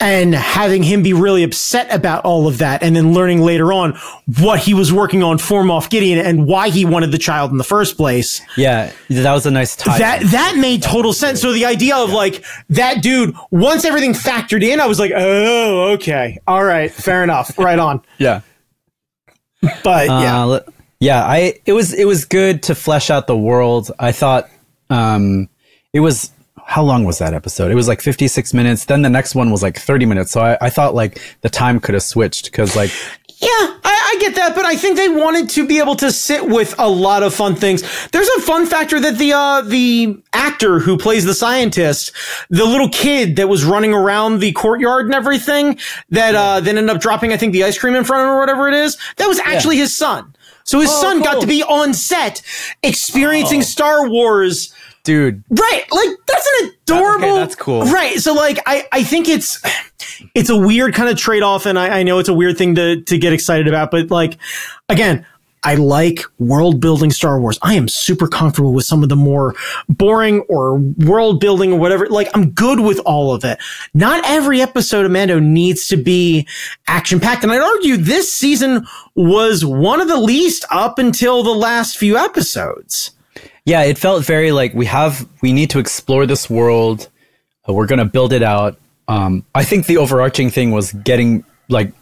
[0.00, 3.96] and having him be really upset about all of that and then learning later on
[4.40, 7.58] what he was working on for Moff Gideon and why he wanted the child in
[7.58, 8.40] the first place.
[8.56, 9.96] Yeah, that was a nice tie.
[9.98, 11.40] That that made total sense.
[11.40, 12.16] So the idea of yeah.
[12.16, 16.40] like that dude, once everything factored in, I was like, "Oh, okay.
[16.48, 17.56] All right, fair enough.
[17.56, 18.40] Right on." yeah.
[19.84, 20.60] But yeah, uh,
[21.00, 23.90] yeah, I it was it was good to flesh out the world.
[23.98, 24.48] I thought
[24.90, 25.48] um,
[25.92, 26.30] it was
[26.64, 27.70] how long was that episode?
[27.70, 28.84] It was like 56 minutes.
[28.84, 30.30] Then the next one was like 30 minutes.
[30.30, 32.90] So I, I thought like the time could have switched because like
[33.28, 33.48] yeah,
[33.84, 36.74] I, I, get that, but I think they wanted to be able to sit with
[36.78, 37.82] a lot of fun things.
[38.10, 42.12] There's a fun factor that the uh, the actor who plays the scientist,
[42.50, 45.78] the little kid that was running around the courtyard and everything,
[46.10, 48.34] that uh, then ended up dropping, I think, the ice cream in front of him
[48.34, 48.96] or whatever it is.
[49.16, 49.82] That was actually yeah.
[49.82, 50.34] his son.
[50.64, 51.24] So his oh, son cool.
[51.24, 52.42] got to be on set
[52.82, 53.64] experiencing oh.
[53.64, 55.42] Star Wars dude.
[55.50, 55.84] Right.
[55.90, 57.24] Like that's an adorable.
[57.24, 57.84] Okay, that's cool.
[57.84, 58.18] Right.
[58.18, 59.62] So like, I, I think it's,
[60.34, 61.66] it's a weird kind of trade off.
[61.66, 64.38] And I, I know it's a weird thing to, to get excited about, but like,
[64.88, 65.26] again,
[65.64, 67.56] I like world building Star Wars.
[67.62, 69.54] I am super comfortable with some of the more
[69.88, 72.08] boring or world building or whatever.
[72.08, 73.58] Like I'm good with all of it.
[73.94, 76.48] Not every episode of Mando needs to be
[76.88, 77.44] action packed.
[77.44, 78.84] And I'd argue this season
[79.14, 83.12] was one of the least up until the last few episodes.
[83.64, 87.08] Yeah, it felt very like we have we need to explore this world.
[87.68, 88.78] Uh, we're gonna build it out.
[89.08, 91.92] Um, I think the overarching thing was getting like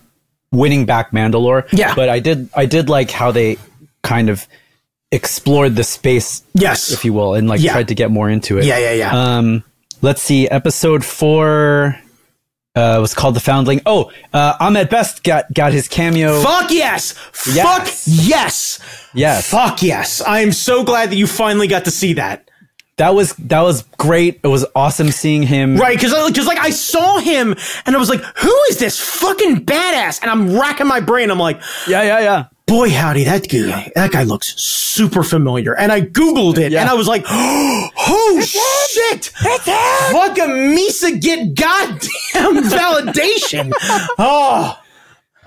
[0.53, 1.71] winning back Mandalore.
[1.73, 3.59] Yeah, but I did I did like how they
[4.03, 4.47] kind of
[5.13, 7.73] explored the space, yes, if you will, and like yeah.
[7.73, 8.65] tried to get more into it.
[8.65, 9.37] Yeah, yeah, yeah.
[9.37, 9.65] Um,
[10.01, 11.99] let's see, episode four
[12.75, 13.81] uh, was called the Foundling.
[13.87, 16.41] Oh, uh, Ahmed Best got got his cameo.
[16.41, 17.15] Fuck yes!
[17.53, 17.65] yes.
[17.65, 19.09] Fuck yes!
[19.15, 19.51] Yes.
[19.51, 20.21] Fuck yes!
[20.21, 22.49] I am so glad that you finally got to see that.
[22.97, 24.41] That was that was great.
[24.45, 25.77] It was awesome seeing him.
[25.77, 27.57] Right, because because like I saw him
[27.87, 30.21] and I was like, who is this fucking badass?
[30.21, 31.31] And I'm racking my brain.
[31.31, 35.77] I'm like, yeah, yeah, yeah boy howdy that guy that guy looks super familiar.
[35.77, 36.83] And i googled it yeah.
[36.83, 38.47] and i was like oh That's
[38.93, 39.25] shit!
[39.27, 43.73] Fuck a misa get goddamn validation.
[44.19, 44.79] Oh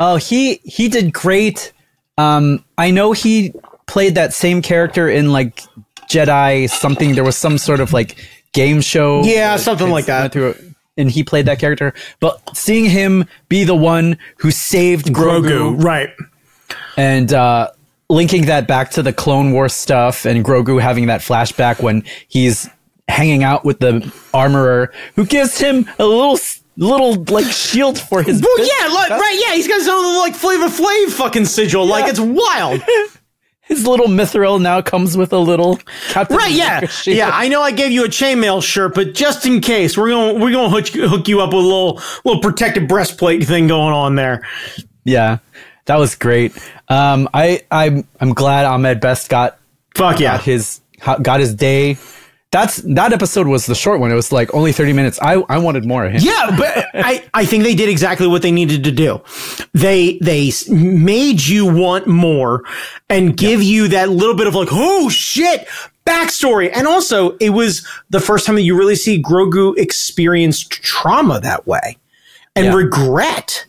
[0.02, 1.72] oh he he did great.
[2.18, 3.54] Um i know he
[3.88, 5.64] played that same character in like
[6.10, 7.16] jedi something.
[7.16, 8.18] There was some sort of like
[8.52, 9.24] game show.
[9.24, 10.36] Yeah something like that.
[10.98, 11.94] and he played that character.
[12.20, 16.10] But seeing him be the one who saved grogu, grogu right
[16.98, 17.72] and uh,
[18.10, 22.70] linking that back to the Clone Wars stuff and Grogu having that flashback when he's
[23.08, 26.40] hanging out with the armorer who gives him a little
[26.78, 28.42] little like shield for his.
[28.42, 31.86] Well, yeah, look, right, yeah, he's got his own like Flavor Flav fucking sigil.
[31.86, 31.92] Yeah.
[31.92, 32.82] Like it's wild.
[33.64, 35.80] his little mithril now comes with a little
[36.10, 39.62] Captain right yeah yeah i know i gave you a chainmail shirt but just in
[39.62, 43.46] case we're gonna we're gonna hook, hook you up with a little little protective breastplate
[43.46, 44.46] thing going on there
[45.06, 45.38] yeah
[45.86, 46.54] that was great.
[46.90, 49.60] Um, I I'm I'm glad Ahmed Best got
[49.96, 50.82] fuck yeah got his
[51.22, 51.98] got his day.
[52.52, 54.12] that's that episode was the short one.
[54.12, 55.20] It was like only 30 minutes.
[55.22, 56.22] I, I wanted more of him.
[56.22, 59.22] Yeah, but I, I think they did exactly what they needed to do.
[59.74, 62.64] They they made you want more
[63.10, 63.70] and give yeah.
[63.70, 65.68] you that little bit of like, oh shit,
[66.06, 66.70] backstory.
[66.74, 71.66] And also, it was the first time that you really see Grogu experience trauma that
[71.66, 71.98] way
[72.56, 72.74] and yeah.
[72.74, 73.66] regret.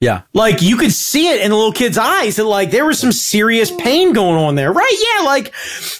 [0.00, 0.22] Yeah.
[0.32, 3.10] Like you could see it in the little kid's eyes that like there was some
[3.10, 4.72] serious pain going on there.
[4.72, 4.96] Right.
[5.18, 5.24] Yeah.
[5.24, 5.52] Like,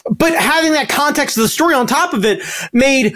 [0.08, 2.40] but having that context of the story on top of it
[2.72, 3.14] made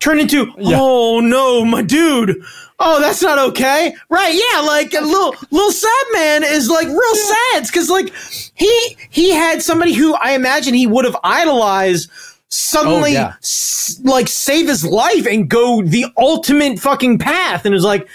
[0.00, 0.76] turn into, yeah.
[0.80, 2.42] oh no, my dude.
[2.80, 3.94] Oh, that's not okay.
[4.08, 4.34] Right.
[4.34, 4.62] Yeah.
[4.62, 8.12] Like a little, little sad man is like real sad because like
[8.54, 12.10] he, he had somebody who I imagine he would have idolized
[12.48, 13.34] suddenly oh, yeah.
[13.38, 17.64] s- like save his life and go the ultimate fucking path.
[17.64, 18.08] And it was like,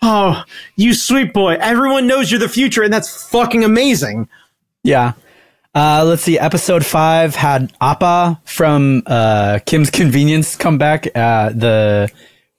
[0.00, 0.44] Oh,
[0.76, 1.56] you sweet boy.
[1.60, 4.28] Everyone knows you're the future, and that's fucking amazing.
[4.84, 5.14] Yeah.
[5.74, 6.38] Uh, let's see.
[6.38, 11.06] Episode five had Appa from uh, Kim's Convenience come back.
[11.14, 12.10] Uh, the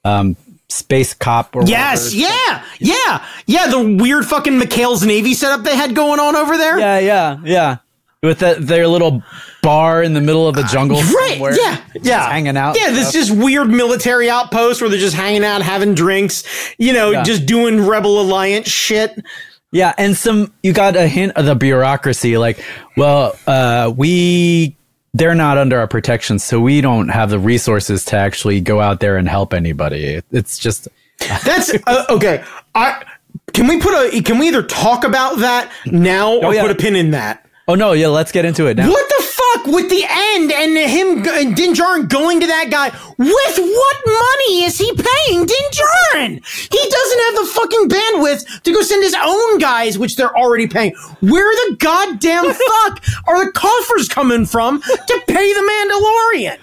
[0.03, 0.35] um,
[0.67, 1.55] space cop.
[1.55, 2.33] Or yes, whatever.
[2.33, 3.67] yeah, yeah, yeah.
[3.67, 6.79] The weird fucking McHale's Navy setup they had going on over there.
[6.79, 7.77] Yeah, yeah, yeah
[8.21, 9.23] with the, their little
[9.61, 11.39] bar in the middle of the jungle, uh, right?
[11.39, 12.77] Yeah, yeah, hanging out.
[12.77, 16.43] Yeah, this just weird military outpost where they're just hanging out, having drinks,
[16.77, 17.23] you know, yeah.
[17.23, 19.23] just doing Rebel Alliance shit.
[19.71, 22.63] Yeah, and some you got a hint of the bureaucracy, like,
[22.97, 24.75] well, uh, we
[25.13, 28.99] they're not under our protection, so we don't have the resources to actually go out
[28.99, 30.21] there and help anybody.
[30.31, 30.87] It's just
[31.45, 32.43] that's uh, okay.
[32.75, 33.05] I
[33.53, 36.61] can we put a can we either talk about that now or oh, yeah.
[36.63, 37.45] put a pin in that?
[37.69, 38.89] Oh no, yeah, let's get into it now.
[38.89, 42.87] What the fuck with the end and him and Din Djarin going to that guy?
[43.19, 46.43] With what money is he paying Din Djarin?
[46.71, 50.65] He doesn't have the fucking bandwidth to go send his own guys, which they're already
[50.65, 50.95] paying.
[51.19, 56.57] Where the goddamn fuck are the coffers coming from to pay the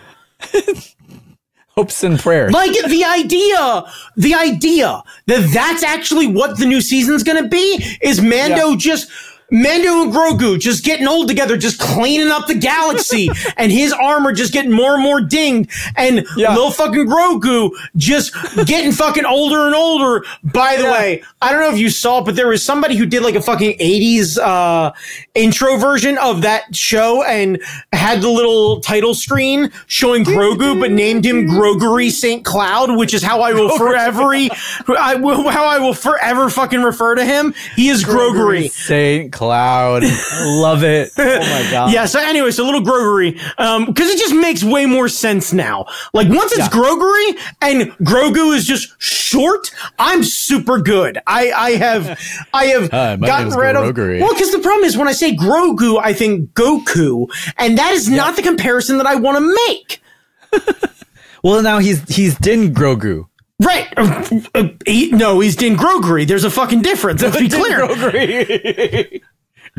[0.59, 0.93] Mandalorian?
[1.77, 2.53] hopes and prayers.
[2.53, 3.85] Like the idea,
[4.17, 8.77] the idea that that's actually what the new season's going to be is Mando yeah.
[8.77, 9.09] just
[9.51, 14.33] Mando and Grogu just getting old together, just cleaning up the galaxy, and his armor
[14.33, 16.53] just getting more and more dinged, and yeah.
[16.53, 18.35] little fucking Grogu just
[18.67, 20.25] getting fucking older and older.
[20.43, 20.93] By the yeah.
[20.93, 23.43] way, I don't know if you saw, but there was somebody who did like a
[23.43, 24.93] fucking 80s uh,
[25.35, 31.25] intro version of that show and had the little title screen showing Grogu, but named
[31.25, 32.45] him Grogery St.
[32.45, 34.35] Cloud, which is how I will forever,
[34.99, 37.55] I will, how I will forever fucking refer to him.
[37.77, 38.69] He is Grogery.
[38.69, 40.03] Saint cloud.
[40.41, 41.13] Love it.
[41.19, 41.93] Oh my god.
[41.93, 42.07] yeah.
[42.07, 45.87] So anyway, so little Grogery, um, because it just makes way more sense now.
[46.15, 46.69] Like once it's yeah.
[46.71, 51.19] Grogery and Grogu is just short, I'm super good.
[51.27, 52.19] I I have
[52.55, 53.97] I have uh, gotten rid of.
[53.97, 57.27] Well, because the problem is when I say Grogu, I think Goku,
[57.59, 58.17] and that is yeah.
[58.17, 60.03] not the comparison that I want to make.
[61.43, 63.29] well, now he's he's Din Grogu.
[63.63, 63.93] Right.
[63.97, 66.27] Uh, uh, he, no, he's Din Grogery.
[66.27, 67.23] There's a fucking difference.
[67.23, 67.87] Let's be clear.
[67.87, 69.23] Din Grogery.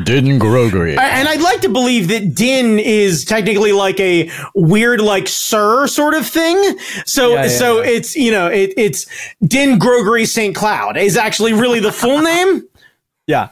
[0.02, 0.96] Din Grogery.
[0.96, 6.14] And I'd like to believe that Din is technically like a weird, like sir sort
[6.14, 6.78] of thing.
[7.04, 7.90] So, yeah, yeah, so yeah.
[7.90, 9.06] it's, you know, it, it's
[9.42, 10.54] Din Grogery St.
[10.54, 12.62] Cloud is actually really the full name.
[13.26, 13.48] Yeah.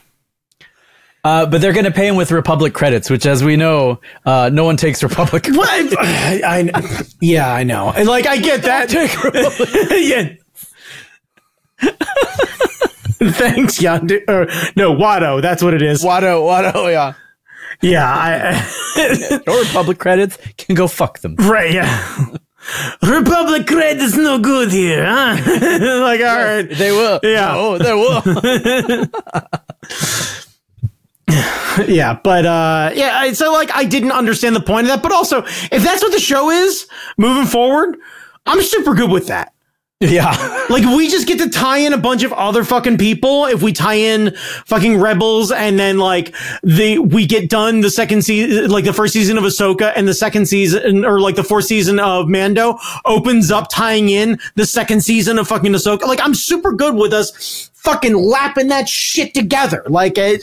[1.26, 4.48] Uh, but they're going to pay him with Republic credits, which, as we know, uh,
[4.52, 5.48] no one takes Republic.
[5.56, 5.98] What?
[5.98, 6.40] I,
[6.72, 7.90] I, yeah, I know.
[7.90, 8.92] And like, I get that.
[9.90, 10.36] yeah.
[13.32, 14.22] Thanks, Yondu.
[14.28, 14.46] Or,
[14.76, 15.42] no, Watto.
[15.42, 16.04] That's what it is.
[16.04, 17.14] Watto, Watto, yeah.
[17.80, 18.06] Yeah.
[18.06, 21.34] I, or Republic credits can go fuck them.
[21.34, 22.26] Right, yeah.
[23.02, 25.36] Republic credits no good here, huh?
[26.02, 26.68] like, all right.
[26.70, 27.18] They will.
[27.24, 27.52] Yeah.
[27.56, 28.22] Oh, they will.
[31.88, 35.42] yeah, but uh yeah, so like I didn't understand the point of that, but also
[35.44, 36.86] if that's what the show is
[37.18, 37.96] moving forward,
[38.46, 39.52] I'm super good with that.
[40.00, 40.30] Yeah.
[40.70, 43.72] like we just get to tie in a bunch of other fucking people if we
[43.72, 48.84] tie in fucking rebels and then like the we get done the second season like
[48.84, 52.28] the first season of Ahsoka and the second season or like the fourth season of
[52.28, 56.02] Mando opens up tying in the second season of fucking Ahsoka.
[56.02, 59.84] Like I'm super good with us fucking lapping that shit together.
[59.88, 60.38] Like I,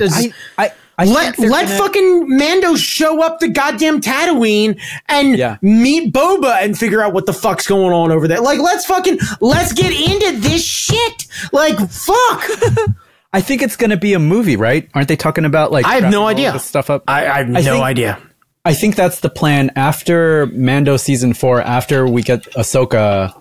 [0.57, 1.77] I I let let gonna...
[1.77, 4.79] fucking Mando show up the goddamn Tatooine
[5.09, 5.57] and yeah.
[5.61, 8.41] meet Boba and figure out what the fuck's going on over there.
[8.41, 11.27] Like, let's fucking let's get into this shit.
[11.51, 12.43] Like, fuck.
[13.33, 14.87] I think it's gonna be a movie, right?
[14.93, 15.85] Aren't they talking about like?
[15.85, 16.57] I have no idea.
[16.59, 17.03] Stuff up.
[17.07, 18.19] I, I have no think, idea.
[18.63, 21.59] I think that's the plan after Mando season four.
[21.59, 23.35] After we get Ahsoka,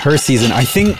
[0.00, 0.52] her season.
[0.52, 0.98] I think.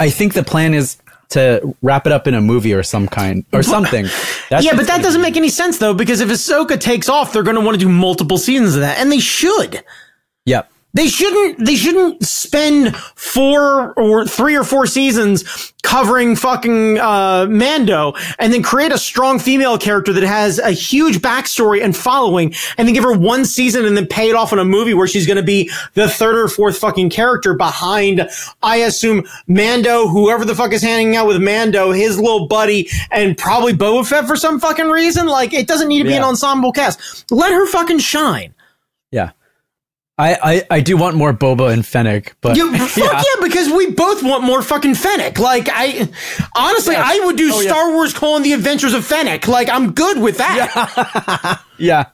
[0.00, 0.96] I think the plan is
[1.34, 4.06] to wrap it up in a movie or some kind or something.
[4.50, 7.42] That's yeah, but that doesn't make any sense though, because if Ahsoka takes off, they're
[7.42, 9.84] going to want to do multiple seasons of that, and they should.
[10.46, 10.70] Yep.
[10.94, 18.14] They shouldn't they shouldn't spend four or three or four seasons covering fucking uh, Mando
[18.38, 22.86] and then create a strong female character that has a huge backstory and following and
[22.88, 25.26] then give her one season and then pay it off in a movie where she's
[25.26, 28.26] going to be the third or fourth fucking character behind
[28.62, 33.36] I assume Mando, whoever the fuck is hanging out with Mando, his little buddy, and
[33.36, 35.26] probably Boba Fett for some fucking reason.
[35.26, 36.18] Like it doesn't need to be Yeah.
[36.18, 37.30] an ensemble cast.
[37.32, 38.54] Let her fucking shine.
[39.10, 39.30] Yeah.
[40.16, 40.34] I,
[40.70, 43.22] I, I do want more Boba and Fennec, but You, fuck yeah.
[43.42, 45.40] because we both want more fucking Fennec.
[45.40, 46.08] Like I,
[46.54, 47.04] honestly, Yes.
[47.04, 47.68] I would do Oh, yeah.
[47.70, 49.48] Star Wars: colon, The Adventures of Fennec.
[49.48, 51.60] Like I'm good with that.
[51.78, 52.06] yeah.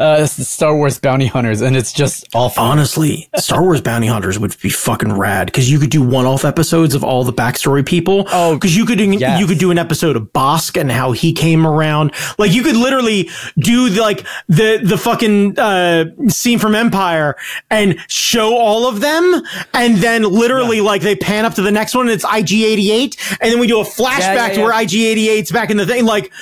[0.00, 2.62] Uh, Star Wars bounty hunters, and it's just awful.
[2.62, 6.94] Honestly, Star Wars Bounty Hunters would be fucking rad because you could do one-off episodes
[6.94, 8.24] of all the backstory people.
[8.32, 9.38] Oh, because you could do, yes.
[9.38, 12.14] you could do an episode of Bossk and how he came around.
[12.38, 13.28] Like you could literally
[13.58, 17.36] do the, like the the fucking uh, scene from Empire
[17.68, 19.42] and show all of them,
[19.74, 23.52] and then literally like they pan up to the next one and it's IG88, and
[23.52, 24.64] then we do a flashback yeah, to yeah.
[24.64, 26.06] where IG88's back in the thing.
[26.06, 26.32] Like,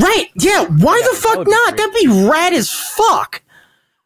[0.00, 0.26] right?
[0.36, 0.64] Yeah.
[0.66, 1.76] Why the fuck would not?
[1.76, 1.92] great.
[1.92, 3.42] That'd be rad as fuck.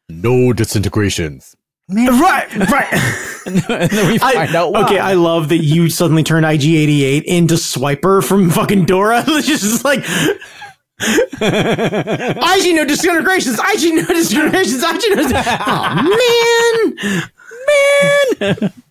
[0.09, 1.57] No disintegrations.
[1.89, 2.55] Right.
[2.57, 2.93] Right.
[3.47, 4.85] and then we I, out why.
[4.85, 9.25] okay, I love that you suddenly turned IG88 into Swiper from fucking Dora.
[9.29, 10.05] It's just like
[11.01, 15.43] IG no disintegrations, IG no disintegrations, IG no.
[15.67, 16.95] Oh
[18.41, 18.73] man, man.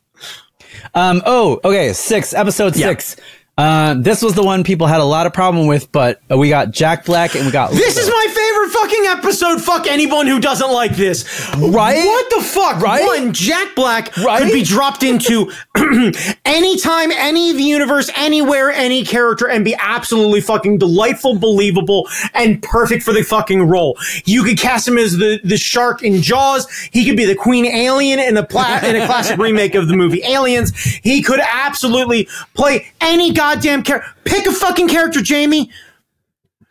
[0.94, 1.22] Um.
[1.26, 1.60] Oh.
[1.64, 1.94] Okay.
[1.94, 2.34] Six.
[2.34, 2.88] Episode Yeah.
[2.90, 3.16] six.
[3.62, 6.50] Uh, this was the one people had a lot of problem with, but uh, we
[6.50, 9.62] got Jack Black and we got This is my favorite fucking episode.
[9.62, 11.26] Fuck anyone who doesn't like this.
[11.56, 12.04] Right?
[12.04, 12.82] What the fuck?
[12.82, 13.06] Right?
[13.06, 14.42] One, Jack Black Right?
[14.42, 15.52] could be dropped into
[16.44, 22.64] anytime, any of the universe, anywhere, any character, and be absolutely fucking delightful, believable, and
[22.64, 23.96] perfect for the fucking role.
[24.26, 26.68] You could cast him as the, the shark in Jaws.
[26.92, 29.96] He could be the Queen Alien in a pla- in a classic remake of the
[29.96, 30.76] movie Aliens.
[31.04, 34.10] He could absolutely play any goddamn character.
[34.26, 35.72] Pick a fucking character, Jamie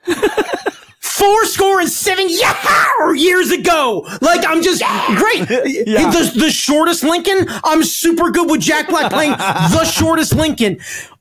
[1.01, 4.07] four score and seven yeah, years ago.
[4.21, 4.83] Like I'm just
[5.17, 5.49] great.
[5.91, 6.11] Yeah.
[6.11, 7.47] The, the shortest Lincoln.
[7.65, 10.79] I'm super good with Jack Black playing the shortest Lincoln.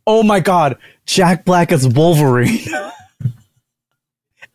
[0.07, 2.59] Oh my God, Jack Black as Wolverine.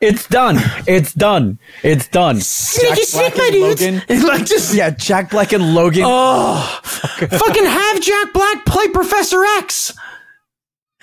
[0.00, 0.56] it's done.
[0.86, 1.58] It's done.
[1.82, 2.40] It's done.
[2.40, 3.80] Sneaky sneak, my dudes.
[3.82, 4.02] Logan.
[4.08, 6.04] It's like just Yeah, Jack Black and Logan.
[6.06, 9.94] oh, fucking have Jack Black play Professor X.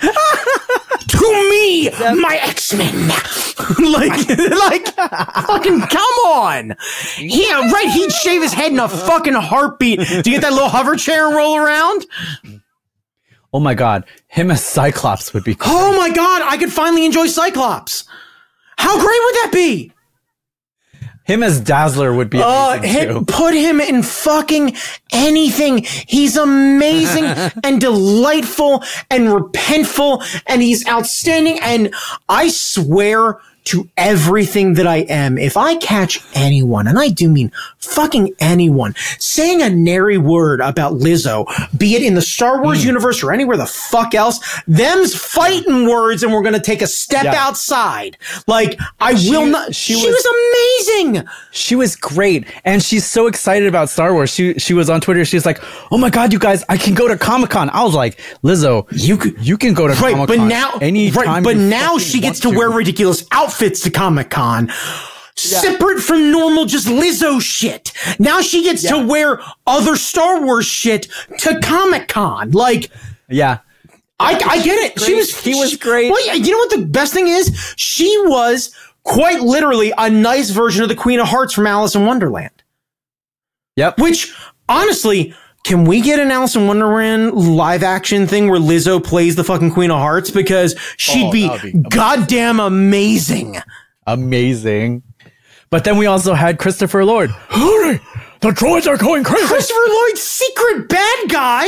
[1.08, 1.90] to me,
[2.22, 3.08] my X Men.
[3.92, 4.88] like, like,
[5.46, 6.76] fucking come on.
[7.20, 7.90] Yeah, uh, right.
[7.92, 11.36] He'd shave his head in a fucking heartbeat to get that little hover chair and
[11.36, 12.06] roll around.
[13.54, 15.56] oh my God, him as Cyclops would be.
[15.56, 15.74] Cool.
[15.74, 18.06] Oh my god, I could finally enjoy Cyclops.
[18.78, 19.94] How great would that be?
[21.32, 22.42] Him as Dazzler would be.
[22.42, 24.76] Uh, hit, put him in fucking
[25.14, 25.86] anything.
[26.08, 27.24] He's amazing
[27.64, 31.58] and delightful and repentful and he's outstanding.
[31.62, 31.94] And
[32.28, 37.52] I swear to everything that I am, if I catch anyone, and I do mean
[37.78, 41.46] fucking anyone, saying a nary word about Lizzo,
[41.78, 42.62] be it in the Star.
[42.62, 42.88] Wars hmm.
[42.88, 47.24] universe or anywhere the fuck else, them's fighting words and we're gonna take a step
[47.24, 47.36] Yeah.
[47.36, 48.18] outside.
[48.48, 51.28] Like, I will not, she she, was- was amazing.
[51.52, 54.30] She was great, and she's so excited about Star Wars.
[54.32, 55.24] She she was on Twitter.
[55.26, 57.94] She's like, "Oh my god, you guys, I can go to Comic Con." I was
[57.94, 61.58] like, "Lizzo, You you can go to right, Comic but Con now, anytime." right, but
[61.58, 64.72] now she gets want to wear ridiculous outfits to Comic Con.
[65.36, 67.92] Separate from normal, just Lizzo shit.
[68.20, 71.08] Now she gets to wear other Star Wars shit
[71.40, 72.52] to Comic Con.
[72.52, 72.92] Like,
[73.30, 73.60] Yeah,
[74.20, 75.00] I, I get it.
[75.02, 76.12] She was, He was she- great.
[76.12, 77.74] Well, yeah, you know what the best thing is?
[77.78, 82.06] She was quite literally a nice version of the Queen of Hearts from Alice in
[82.06, 82.52] Wonderland.
[83.76, 83.98] yep.
[84.00, 84.36] Which,
[84.70, 85.34] honestly,
[85.64, 89.72] can we get an Alice in Wonderland live action thing where Lizzo plays the fucking
[89.72, 90.32] Queen of Hearts?
[90.32, 91.82] Because she'd Oh, be, that would be amazing.
[91.90, 93.58] goddamn amazing.
[94.08, 95.04] amazing.
[95.70, 97.30] But then we also had Christopher Lloyd.
[97.50, 98.00] Hurry!
[98.42, 99.46] The droids are going crazy.
[99.46, 101.68] Christopher Lloyd's secret bad guy.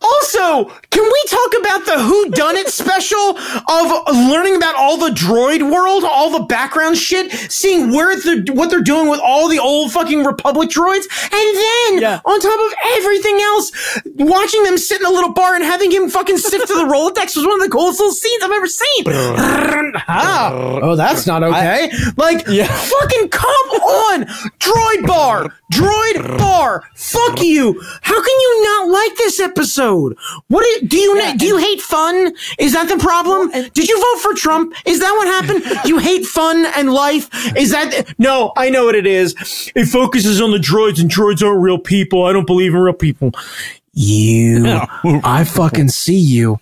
[0.00, 5.10] Also, can we talk about the Who Done It special of learning about all the
[5.10, 9.58] droid world, all the background shit, seeing where the what they're doing with all the
[9.58, 12.20] old fucking Republic droids, and then Yeah.
[12.24, 13.72] on top of everything else,
[14.14, 17.34] watching them sit in a little bar and having him fucking sift through the Rolodex
[17.34, 19.04] was one of the coolest little scenes I've ever seen.
[20.06, 21.90] ah, oh, that's not okay.
[22.16, 22.68] like, Yeah.
[22.68, 23.48] fucking come
[23.82, 24.24] on?
[24.60, 26.84] Droid bar, droid bar.
[26.94, 27.80] Fuck you.
[28.02, 30.16] How can you not like this episode?
[30.48, 31.46] What do you, do you yeah, do?
[31.46, 32.32] You hate fun?
[32.58, 33.50] Is that the problem?
[33.50, 34.74] Well, Did you vote for Trump?
[34.84, 35.80] Is that what happened?
[35.88, 37.28] you hate fun and life?
[37.56, 38.52] Is that no?
[38.56, 39.34] I know what it is.
[39.74, 42.24] It focuses on the droids, and droids aren't real people.
[42.24, 43.32] I don't believe in real people.
[43.92, 44.86] You, no.
[45.04, 46.60] I fucking see you.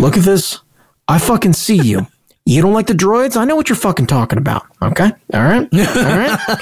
[0.00, 0.60] Look at this.
[1.08, 2.06] I fucking see you.
[2.44, 3.36] You don't like the droids?
[3.36, 4.64] I know what you're fucking talking about.
[4.80, 5.10] Okay.
[5.32, 5.68] All right.
[5.72, 6.38] All right.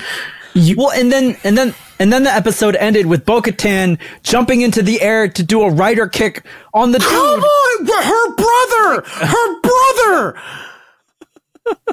[0.55, 4.83] You, well, and then and then and then the episode ended with Bo-Katan jumping into
[4.83, 6.45] the air to do a rider kick
[6.75, 7.45] on the Come dude.
[7.45, 10.41] on, her brother, her brother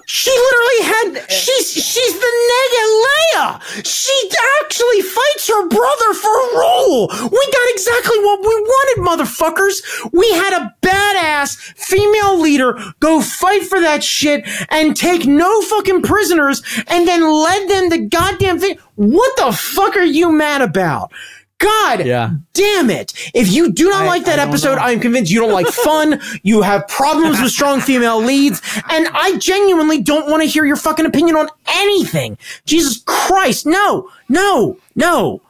[0.05, 3.85] she literally had she's she's the nega Leia.
[3.85, 4.29] She
[4.61, 7.07] actually fights her brother for a role.
[7.07, 10.11] We got exactly what we wanted, motherfuckers.
[10.11, 16.01] We had a badass female leader go fight for that shit and take no fucking
[16.01, 18.77] prisoners and then led them to goddamn thing.
[18.95, 21.11] What the fuck are you mad about?
[21.59, 22.31] God yeah.
[22.53, 23.13] damn it.
[23.33, 26.21] If you do not I, like that episode, I am convinced you don't like fun.
[26.43, 28.61] You have problems with strong female leads.
[28.89, 32.37] And I genuinely don't want to hear your fucking opinion on anything.
[32.65, 33.65] Jesus Christ.
[33.65, 35.41] No, no, no.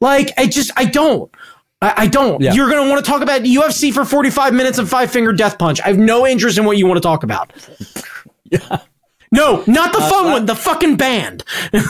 [0.00, 1.30] Like, I just, I don't.
[1.82, 2.40] I, I don't.
[2.40, 2.52] Yeah.
[2.52, 5.58] You're going to want to talk about UFC for 45 minutes and five finger death
[5.58, 5.80] punch.
[5.82, 7.52] I have no interest in what you want to talk about.
[8.50, 8.80] yeah.
[9.32, 11.44] No, not the uh, fun one, the fucking band.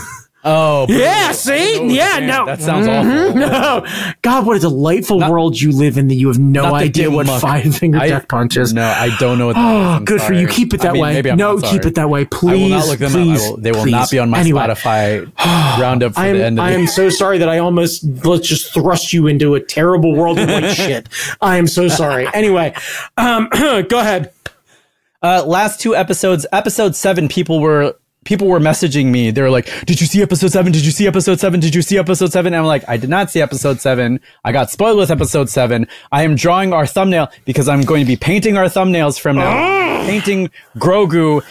[0.49, 1.33] Oh, yeah.
[1.33, 3.41] See, yeah, no, that sounds mm-hmm.
[3.41, 3.41] awful.
[3.47, 7.11] No, God, what a delightful not, world you live in that you have no idea
[7.11, 8.73] what five finger death punch is.
[8.73, 9.57] No, I don't know what.
[9.57, 10.37] That oh, good sorry.
[10.37, 10.47] for you.
[10.47, 11.23] Keep it that I mean, way.
[11.35, 12.51] no, keep it that way, please.
[12.51, 13.51] I will not look them please, up.
[13.51, 13.91] Will, they will please.
[13.91, 14.61] not be on my anyway.
[14.61, 15.33] Spotify
[15.81, 16.59] roundup for I am, the end.
[16.61, 20.15] Of I am so sorry that I almost let's just thrust you into a terrible
[20.15, 21.09] world of white shit.
[21.41, 22.29] I am so sorry.
[22.33, 22.73] Anyway,
[23.17, 24.33] um, go ahead.
[25.23, 29.31] Uh, last two episodes, episode seven, people were people were messaging me.
[29.31, 30.73] They were like, "Did you see episode seven?
[30.73, 31.61] Did you see episode seven?
[31.61, 32.53] Did you see episode seven?
[32.53, 34.21] And I'm like, "I did not see episode seven.
[34.45, 35.87] I got spoiled with episode seven.
[36.13, 39.53] I am drawing our thumbnail because I'm going to be painting our thumbnails from now.
[39.57, 39.87] Ah!
[40.07, 41.43] painting Grogu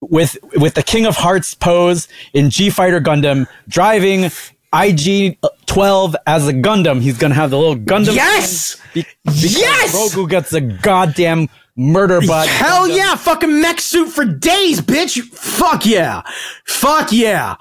[0.00, 4.30] with with the King of Hearts pose in G Fighter Gundam, driving
[4.74, 7.00] IG 12 as a Gundam.
[7.00, 8.14] He's gonna have the little Gundam.
[8.14, 8.76] Yes.
[8.94, 9.94] Be- yes.
[9.94, 12.48] Grogu gets a goddamn murder butt.
[12.48, 15.22] Hell yeah, fucking mech suit for days, bitch.
[15.22, 16.22] Fuck yeah.
[16.64, 17.56] Fuck yeah.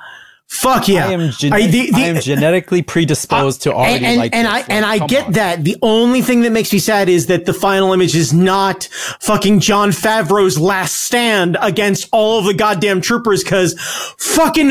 [0.48, 1.08] Fuck yeah!
[1.08, 4.34] I am, gene- I, the, the, I am genetically predisposed uh, to already and, like.
[4.34, 5.32] And, I and I get on.
[5.34, 5.64] that.
[5.64, 8.84] The only thing that makes me sad is that the final image is not
[9.20, 13.44] fucking Jon Favreau's last stand against all of the goddamn troopers.
[13.44, 13.74] Because
[14.18, 14.70] fucking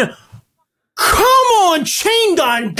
[0.94, 2.74] come on, chain gun,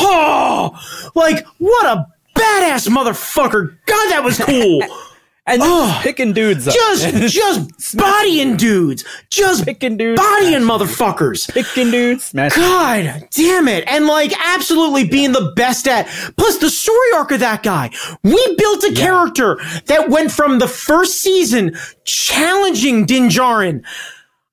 [0.00, 2.06] oh, like what a
[2.36, 3.76] badass motherfucker!
[3.86, 4.82] God, that was cool.
[5.46, 6.74] and oh, picking dudes up.
[6.74, 9.04] Just, just bodying dudes.
[9.30, 10.20] Just picking dudes.
[10.20, 11.52] Bodying motherfuckers.
[11.52, 12.32] Picking dudes.
[12.32, 13.84] God damn it.
[13.86, 16.06] And like absolutely being the best at.
[16.36, 17.90] Plus the story arc of that guy.
[18.22, 19.00] We built a yeah.
[19.00, 23.84] character that went from the first season challenging Din Djarin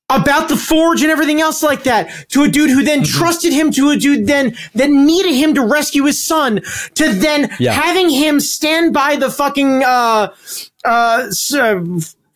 [0.09, 3.17] about the forge and everything else like that to a dude who then mm-hmm.
[3.17, 6.61] trusted him to a dude then that needed him to rescue his son
[6.93, 7.71] to then yeah.
[7.71, 10.27] having him stand by the fucking uh
[10.85, 11.79] uh, uh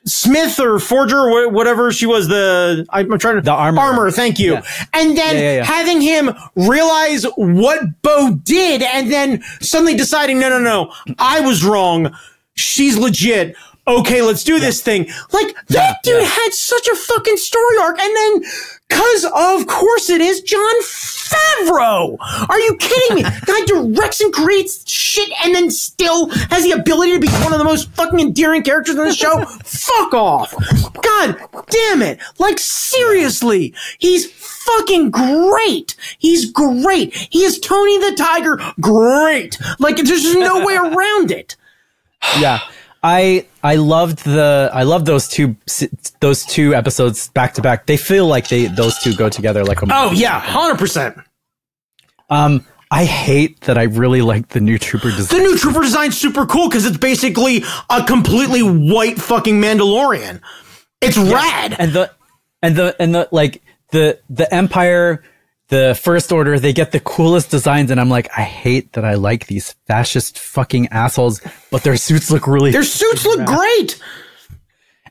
[0.08, 4.40] Smith or Forger or whatever she was the I'm trying to the armor armor thank
[4.40, 4.54] you.
[4.54, 4.64] Yeah.
[4.94, 10.50] and then yeah, yeah, having him realize what Bo did and then suddenly deciding no
[10.50, 12.16] no no I was wrong.
[12.56, 13.56] She's legit.
[13.88, 15.08] Okay, let's do this thing.
[15.32, 18.44] Like that dude had such a fucking story arc, and then
[18.90, 20.82] cause of course it is Jon
[21.30, 22.18] Favreau.
[22.50, 23.24] Are you kidding me?
[23.46, 27.60] Guy directs and creates shit, and then still has the ability to be one of
[27.60, 29.46] the most fucking endearing characters in the show.
[29.46, 30.54] Fuck off!
[31.02, 31.38] God
[31.70, 32.20] damn it!
[32.40, 35.96] Like seriously, he's fucking great.
[36.18, 37.14] He's great.
[37.14, 38.60] He is Tony the Tiger.
[38.80, 39.58] Great.
[39.80, 41.56] Like there's no way around it.
[42.40, 42.60] Yeah.
[43.04, 45.56] I I loved the I loved those two
[46.20, 47.86] those two episodes back to back.
[47.86, 51.24] They feel like they those two go together like a Oh yeah, 100%.
[52.30, 55.40] Um I hate that I really like the new trooper design.
[55.40, 60.42] The new trooper design's super cool cuz it's basically a completely white fucking Mandalorian.
[61.02, 61.34] It's yeah.
[61.34, 61.76] rad.
[61.78, 62.12] And the
[62.62, 65.24] and the and the like the the empire
[65.70, 69.16] the first order, they get the coolest designs, and I'm like, I hate that I
[69.16, 71.42] like these fascist fucking assholes,
[71.72, 72.72] but their suits look really.
[72.72, 74.02] Their suits look great.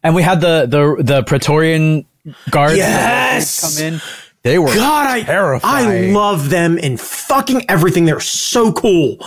[0.03, 2.07] And we had the the the Praetorian
[2.51, 3.77] guards yes!
[3.77, 4.01] come in.
[4.43, 6.15] They were God, I, terrifying.
[6.15, 8.05] I love them in fucking everything.
[8.05, 9.19] They're so cool.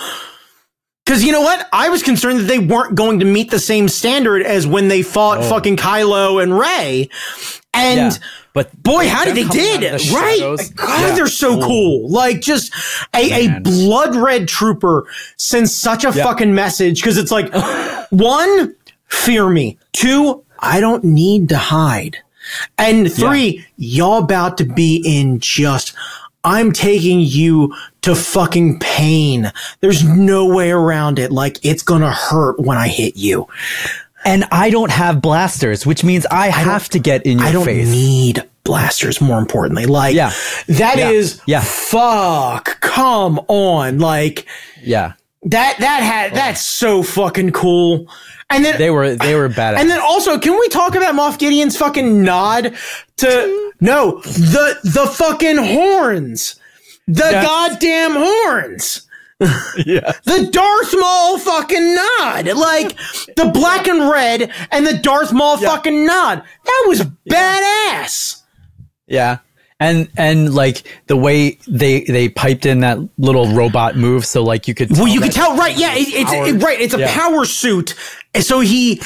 [1.09, 1.67] Because you know what?
[1.73, 5.01] I was concerned that they weren't going to meet the same standard as when they
[5.01, 5.41] fought oh.
[5.41, 7.09] fucking Kylo and Rey.
[7.73, 10.75] And yeah But boy, how did they did the right?
[10.75, 11.15] God, Yeah.
[11.15, 12.07] they're so cool.
[12.11, 12.71] Like just
[13.15, 15.07] a, a blood red trooper
[15.37, 16.23] sends such a Yeah.
[16.23, 17.51] fucking message because it's like
[18.11, 18.75] one,
[19.07, 19.79] fear me.
[19.93, 22.17] Two, I don't need to hide.
[22.77, 25.95] And three, y'all about to be in just
[26.43, 29.51] I'm taking you to fucking pain.
[29.81, 31.31] There's no way around it.
[31.31, 33.47] Like it's gonna hurt when I hit you.
[34.25, 37.49] and I don't have blasters, which means I, have to get in your face.
[37.49, 37.87] I don't face.
[37.89, 39.21] need blasters.
[39.21, 40.33] More importantly, like Yeah.
[40.67, 41.09] that Yeah.
[41.11, 41.61] is Yeah.
[41.61, 42.81] fuck.
[42.81, 44.45] Come on, like
[44.83, 45.77] yeah, that.
[45.79, 48.07] That had that's so fucking cool.
[48.49, 49.77] And then they were they were badass.
[49.79, 52.73] and then also, can we talk about Moff Gideon's fucking nod
[53.17, 56.55] to no the the fucking horns,
[57.09, 57.45] the Yes.
[57.45, 59.01] goddamn horns.
[59.85, 62.45] yeah, The Darth Maul fucking nod.
[62.57, 62.97] Like
[63.37, 66.43] the black and red and the Darth Maul fucking nod.
[66.65, 68.41] That was badass.
[69.07, 69.37] yeah,
[69.79, 74.67] and and like the way they they piped in that little robot move, so like
[74.67, 75.77] you could Well, you could tell, right?
[75.77, 76.79] Yeah, it, it's it- right.
[76.79, 77.13] It's a Yeah.
[77.17, 77.95] power suit,
[78.41, 79.01] so he,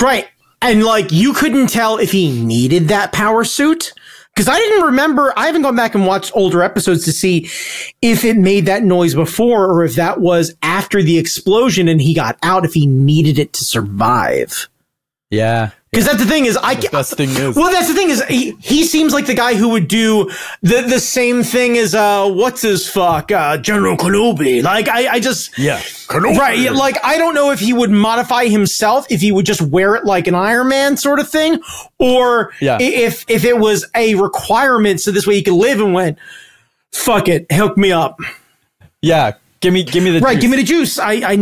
[0.00, 0.28] right,
[0.62, 3.92] and like you couldn't tell if he needed that power suit
[4.36, 5.32] because I didn't remember.
[5.34, 7.48] I haven't gone back and watched older episodes to see
[8.02, 12.12] if it made that noise before or if that was after the explosion and he
[12.12, 12.66] got out.
[12.66, 14.68] If he needed it to survive.
[15.30, 18.10] yeah, Because that's the thing is, I the best thing is well, that's the thing
[18.10, 20.30] is, he, he seems like the guy who would do
[20.60, 24.62] the the same thing as uh, what's his fuck, uh, General Kenobi.
[24.62, 25.80] Like, I, I just yeah,
[26.12, 29.94] right, like I don't know if he would modify himself, if he would just wear
[29.94, 31.62] it like an Iron Man sort of thing,
[31.98, 32.76] or Yeah.
[32.78, 36.18] if if it was a requirement so this way he could live and went,
[36.92, 38.18] fuck it, hook me up,
[39.00, 39.32] yeah.
[39.60, 40.42] Give me give me the right, juice.
[40.42, 40.98] give me the juice.
[40.98, 41.36] I I.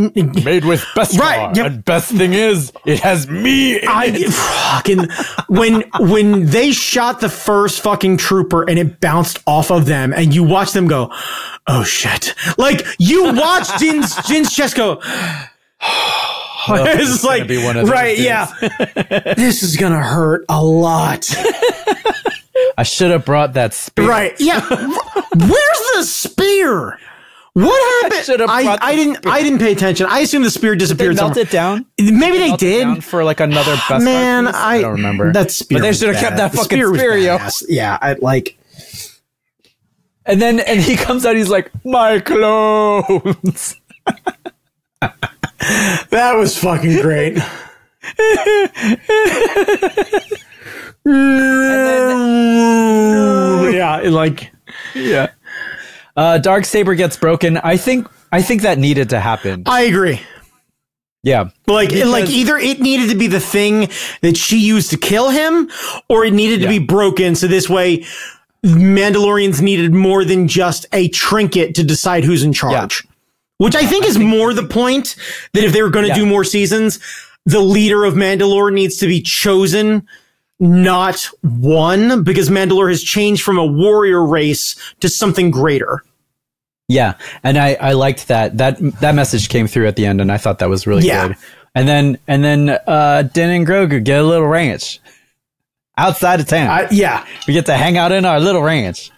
[0.44, 1.66] made with best Right, yep.
[1.66, 3.80] And best thing is, it has me.
[3.82, 4.32] In I it.
[4.32, 5.08] fucking
[5.48, 10.34] when when they shot the first fucking trooper and it bounced off of them and
[10.34, 11.12] you watch them go,
[11.66, 12.34] oh shit!
[12.56, 15.00] Like you watch Jin's Jin's chest go.
[16.68, 18.24] it's gonna like be one of those right, days.
[18.24, 19.34] yeah.
[19.34, 21.28] this is gonna hurt a lot,
[22.78, 24.08] I should have brought that spear.
[24.08, 24.34] right?
[24.40, 24.60] Yeah.
[24.68, 26.98] Where's the spear?
[27.54, 28.24] What happened?
[28.24, 29.26] should've I, I, didn't.
[29.26, 30.06] I didn't pay attention.
[30.08, 31.14] I assumed the spear They disappeared.
[31.16, 31.44] melt somewhere.
[31.44, 31.86] it down.
[32.00, 33.04] Maybe they it did.
[33.04, 34.04] for like another best.
[34.04, 34.48] Man.
[34.48, 35.32] I, I don't remember.
[35.32, 37.38] That spear, But they should have kept that The fucking was spear, yo.
[37.68, 38.58] Yeah, I like.
[40.26, 41.36] And then and he comes out.
[41.36, 43.76] He's like, my clothes.
[46.10, 47.38] That was fucking great.
[53.74, 54.52] yeah, like
[54.94, 55.30] yeah.
[56.16, 57.56] Uh, Dark Saber gets broken.
[57.58, 58.08] I think.
[58.32, 59.62] I think that needed to happen.
[59.66, 60.20] I agree.
[61.22, 61.50] Yeah.
[61.66, 63.88] Like, Because- like either it needed to be the thing
[64.22, 65.70] that she used to kill him,
[66.08, 66.68] or it needed to Yeah.
[66.70, 67.34] be broken.
[67.34, 68.04] So this way,
[68.64, 73.04] Mandalorians needed more than just a trinket to decide who's in charge.
[73.58, 75.14] Which I think is more the point
[75.52, 76.14] that if they were going to Yeah.
[76.16, 76.98] do more seasons,
[77.46, 80.02] the leader of Mandalore needs to be chosen,
[80.60, 86.02] not one, because Mandalore has changed from a warrior race to something greater.
[86.88, 90.30] Yeah, and I, I liked that that that message came through at the end, and
[90.30, 91.28] I thought that was really Yeah.
[91.28, 91.36] good.
[91.74, 95.00] And then and then uh, Din and Grogu get a little ranch
[95.96, 96.68] outside of town.
[96.70, 97.26] I, yeah.
[97.48, 99.10] we get to hang out in our little ranch.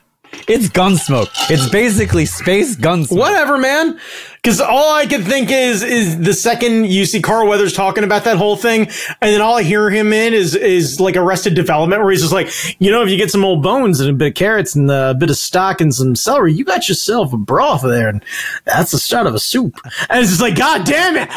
[0.48, 1.30] It's Gunsmoke.
[1.50, 3.18] It's basically space Gunsmoke.
[3.18, 3.98] Whatever, man.
[4.36, 8.22] Because all I can think is is the second you see Carl Weathers talking about
[8.24, 12.00] that whole thing, and then all I hear him in is is like Arrested Development,
[12.00, 14.28] where he's just like, you know, if you get some old bones and a bit
[14.28, 17.82] of carrots and a bit of stock and some celery, you got yourself a broth
[17.82, 18.24] there, and
[18.64, 19.80] that's the start of a soup.
[20.08, 21.28] And it's just like, God damn it.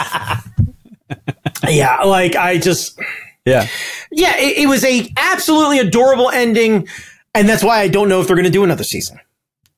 [1.67, 2.99] yeah, like I just
[3.45, 3.67] Yeah,
[4.11, 6.87] yeah, it, it was a absolutely adorable ending,
[7.35, 9.19] and that's why I don't know if they're going to do another season.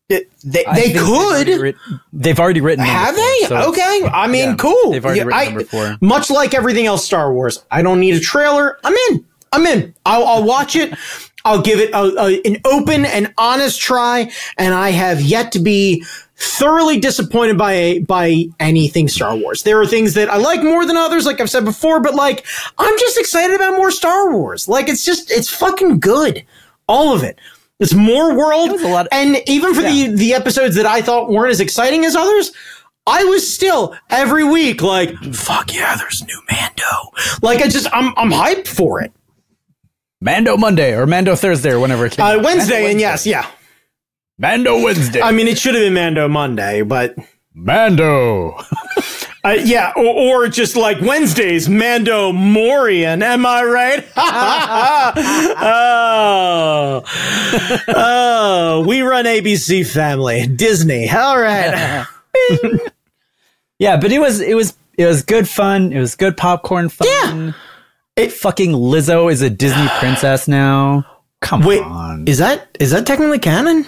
[0.09, 1.61] It- they I they think They've already, could.
[1.61, 1.75] writ-
[2.11, 2.83] they've already written.
[2.83, 3.39] Have four, they?
[3.47, 4.01] so- okay.
[4.11, 4.91] I mean, yeah, cool.
[4.91, 5.97] they've already Yeah, written I- number four.
[6.01, 8.77] Much like everything else Star Wars, I don't need a trailer.
[8.83, 9.25] I'm in.
[9.53, 9.93] I'm in.
[10.05, 10.93] I'll, I'll watch it.
[11.43, 15.59] I'll give it a, a, an open and honest try, and I have yet to
[15.59, 19.63] be thoroughly disappointed by by anything Star Wars.
[19.63, 22.45] There are things that I like more than others, like I've said before, but like
[22.77, 24.67] I'm just excited about more Star Wars.
[24.67, 26.45] Like it's just it's fucking good,
[26.91, 27.39] all of it.
[27.79, 30.07] It's more world, was a lot- and even for Yeah.
[30.09, 32.51] the the episodes that I thought weren't as exciting as others,
[33.07, 37.11] I was still every week like, fuck yeah, there's new Mando.
[37.41, 39.11] Like I just I'm I'm hyped for it.
[40.23, 42.23] Mando Monday or Mando Thursday or whenever it came.
[42.25, 42.43] Uh, out.
[42.43, 43.47] Wednesday, Mando and yes, yeah.
[44.37, 45.21] Mando Wednesday.
[45.21, 47.15] I mean, it should have been Mando Monday, but
[47.55, 48.55] Mando.
[49.43, 53.23] Uh, yeah, or, or, just like Wednesdays, Mando Morian.
[53.23, 54.07] Am I right?
[57.03, 57.03] oh,
[57.87, 61.09] oh, we run ABC Family, Disney.
[61.09, 62.05] All right.
[63.79, 65.91] yeah, but it was it was it was good fun.
[65.91, 67.07] It was good popcorn fun.
[67.07, 67.53] Yeah.
[68.17, 71.03] It fucking Lizzo is a Disney princess now.
[71.41, 72.27] Come Wait, on.
[72.27, 73.87] is that is that technically canon?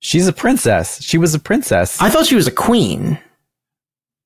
[0.00, 1.02] She's a princess.
[1.02, 2.00] She was a princess.
[2.00, 3.18] I thought she was a queen.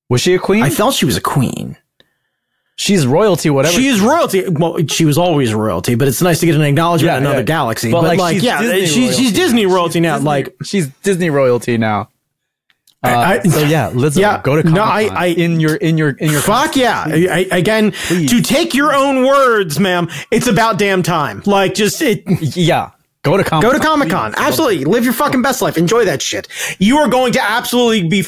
[0.09, 0.63] Was she a queen?
[0.63, 1.77] I felt she was a queen.
[2.75, 3.73] She's royalty, whatever.
[3.75, 4.47] She is royalty.
[4.47, 7.39] Well, she was always royalty, but it's nice to get an acknowledgement Yeah, in another
[7.39, 7.43] yeah.
[7.43, 7.91] galaxy.
[7.91, 10.13] But, But, like, like, she's yeah, Disney she's royalty she's Disney royalty now.
[10.15, 12.09] Disney- like, she's Disney royalty now.
[13.03, 16.11] Uh, I- so yeah, Lizzo, Yeah, go to no, I- I- in your in your
[16.11, 17.03] in your fuck yeah!
[17.05, 18.29] I- again, Please.
[18.31, 21.43] to take your own words, ma'am, it's about damn time.
[21.45, 22.23] Like, just it.
[22.55, 22.91] yeah.
[23.23, 24.33] Go to Comic Go to Comic Con.
[24.37, 24.85] Absolutely.
[24.85, 25.77] Live your fucking best life.
[25.77, 26.47] Enjoy that shit.
[26.79, 28.21] You are going to absolutely be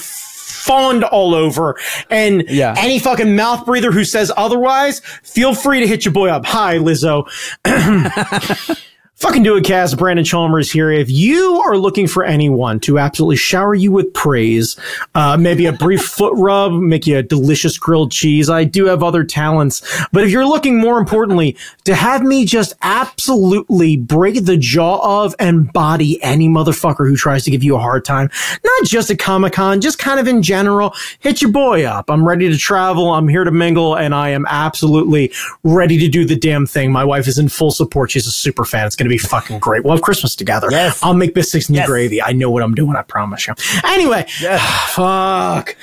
[0.62, 1.76] fawned all over.
[2.09, 2.76] And Yeah.
[2.78, 6.45] any fucking mouth breather who says otherwise, feel free to hit your boy up.
[6.45, 7.26] Hi, Lizzo.
[9.22, 9.93] Fucking do it, Cass.
[9.93, 10.89] Brandon Chalmers here.
[10.89, 14.80] If you are looking for anyone to absolutely shower you with praise,
[15.13, 19.03] uh, maybe a brief foot rub, make you a delicious grilled cheese, I do have
[19.03, 19.84] other talents.
[20.11, 25.36] But if you're looking more importantly to have me just absolutely break the jaw of
[25.38, 28.28] and body any motherfucker who tries to give you a hard time,
[28.63, 32.09] not just at Comic Con, just kind of in general, hit your boy up.
[32.09, 33.13] I'm ready to travel.
[33.13, 35.32] I'm here to mingle and I am absolutely
[35.63, 36.91] ready to do the damn thing.
[36.91, 38.09] My wife is in full support.
[38.09, 38.88] She's a super fan.
[38.88, 39.84] It's going to be fucking great.
[39.84, 40.68] We'll have Christmas together.
[40.72, 41.01] Yes.
[41.03, 41.88] I'll make biscuits and Yes.
[41.88, 42.22] gravy.
[42.22, 42.95] I know what I'm doing.
[42.95, 43.53] I promise you.
[43.84, 44.62] Anyway, Yes.
[44.95, 45.76] fuck.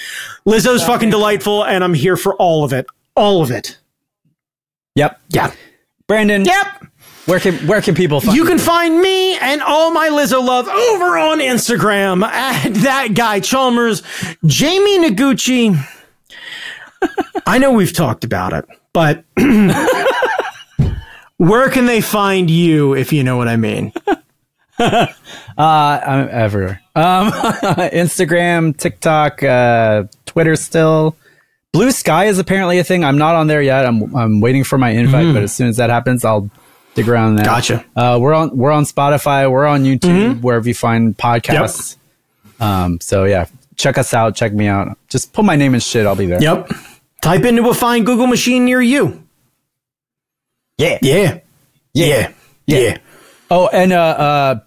[0.47, 2.87] Lizzo's fucking delightful and I'm here for all of it.
[3.15, 3.79] All of it.
[4.95, 5.21] Yep.
[5.31, 5.53] Yeah.
[6.07, 6.45] Brandon.
[6.45, 6.67] Yep.
[7.27, 10.67] Where can where can people find You can find me and all my Lizzo love
[10.67, 14.03] over on Instagram at that guy Chalmers,
[14.47, 15.79] Jamie Noguchi.
[17.47, 18.65] I know we've talked about it,
[18.95, 19.25] but
[21.39, 23.93] where can they find you if you know what I mean?
[25.59, 26.81] Uh, I'm everywhere.
[26.95, 31.17] Um, Instagram, TikTok, uh, Twitter still.
[31.73, 33.03] Blue Sky is apparently a thing.
[33.05, 33.85] I'm not on there yet.
[33.85, 36.49] I'm I'm waiting for my invite, but as soon as that happens, I'll
[36.95, 37.45] dig around there.
[37.45, 37.85] Gotcha.
[37.97, 39.51] Uh, we're on we're on Spotify.
[39.51, 41.97] We're on YouTube, wherever you find podcasts.
[42.61, 44.37] Um, so yeah, check us out.
[44.37, 44.97] Check me out.
[45.09, 46.07] Just put my name and shit.
[46.07, 46.41] I'll be there.
[46.41, 46.71] Yep.
[47.21, 49.25] Type into a fine Google machine near you.
[50.79, 50.99] Yeah.
[51.03, 51.41] Yeah.
[51.95, 52.33] Yeah.
[52.67, 52.99] Yeah.
[53.51, 54.61] Oh, and uh, uh,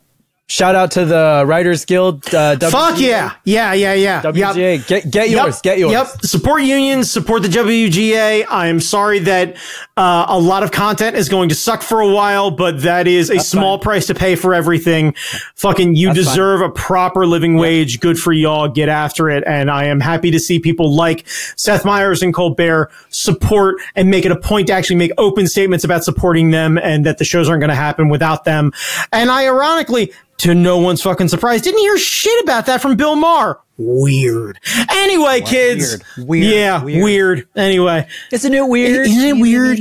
[0.48, 2.26] shout out to the Writers Guild.
[2.34, 3.00] Uh, Fuck WGA.
[3.00, 3.34] yeah.
[3.46, 4.22] Yeah, yeah, yeah.
[4.24, 4.36] Yep.
[4.36, 4.88] WGA.
[4.88, 5.56] Get get yours.
[5.58, 5.92] Yep, Get yours.
[5.94, 6.08] Yep.
[6.24, 8.46] Support unions, support the WGA.
[8.50, 9.56] I am sorry that
[9.98, 13.30] uh, a lot of content is going to suck for a while, but that is
[13.30, 15.14] a small price to pay for everything.
[15.56, 18.00] Fucking, you That's deserve a proper living wage.
[18.00, 18.68] Good for y'all.
[18.68, 19.44] Get after it.
[19.46, 24.26] And I am happy to see people like Seth Meyers and Colbert support and make
[24.26, 27.48] it a point to actually make open statements about supporting them and that the shows
[27.50, 28.72] aren't going to happen without them.
[29.12, 33.16] And I ironically, to no one's fucking surprise, didn't hear shit about that from Bill
[33.16, 33.60] Maher.
[33.78, 34.60] Weird.
[34.90, 35.98] Anyway, kids.
[36.18, 36.28] Weird.
[36.30, 36.54] Weird.
[36.54, 37.04] Yeah, Weird.
[37.04, 37.48] weird.
[37.56, 38.08] Anyway.
[38.32, 39.08] Isn't it weird?
[39.08, 39.80] Isn't it weird?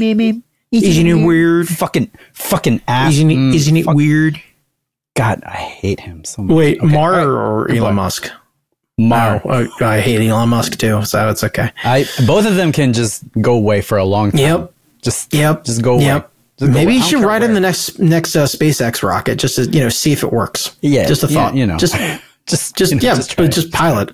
[0.73, 1.69] Isn't it weird?
[1.69, 3.13] Fucking fucking ass.
[3.15, 4.41] Isn't it, Mm, isn't it fuck- weird?
[5.17, 6.55] God, I hate him so much.
[6.57, 7.79] Wait, Okay, Maher or Goodbye.
[7.85, 8.31] Elon Musk?
[9.09, 9.41] Maher.
[9.45, 11.73] Oh, I, I hate Elon Musk too, so it's okay.
[11.85, 14.41] I both of them can just go away for a long time.
[14.41, 14.75] Yep.
[15.03, 15.65] Just Yep.
[15.65, 16.05] Just go away.
[16.05, 16.31] Yep.
[16.59, 19.81] Just Maybe you should ride in the next next uh, SpaceX rocket just to you
[19.81, 20.77] know see if it works.
[20.83, 21.55] Yeah, just a yeah, thought.
[21.55, 21.79] you know.
[21.79, 21.95] just
[22.47, 24.13] just just you know, yeah, just but just pilot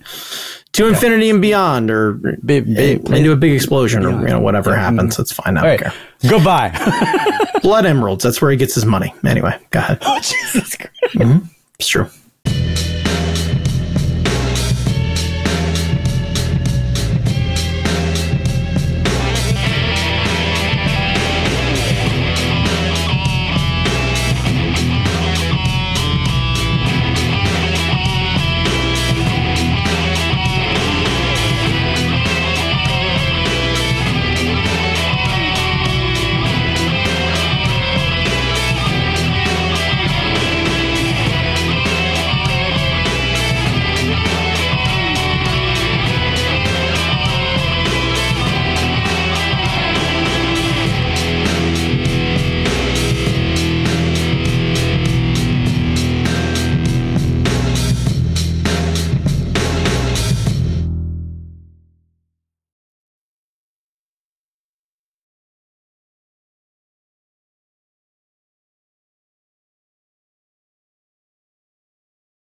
[0.73, 4.39] to infinity and beyond, or Bi- bi- eh, into a big explosion, or you know
[4.41, 4.77] whatever Yeah.
[4.83, 5.15] happens.
[5.15, 5.23] Mm-hmm.
[5.23, 5.57] That's fine.
[5.57, 5.81] I don't right.
[5.81, 6.31] care.
[6.31, 7.59] Goodbye.
[7.63, 8.23] Blood emeralds.
[8.23, 9.13] That's where he gets his money.
[9.25, 9.99] Anyway, go ahead.
[10.03, 10.93] oh Jesus Christ.
[11.17, 11.47] Mm-hmm.
[11.81, 12.09] It's true.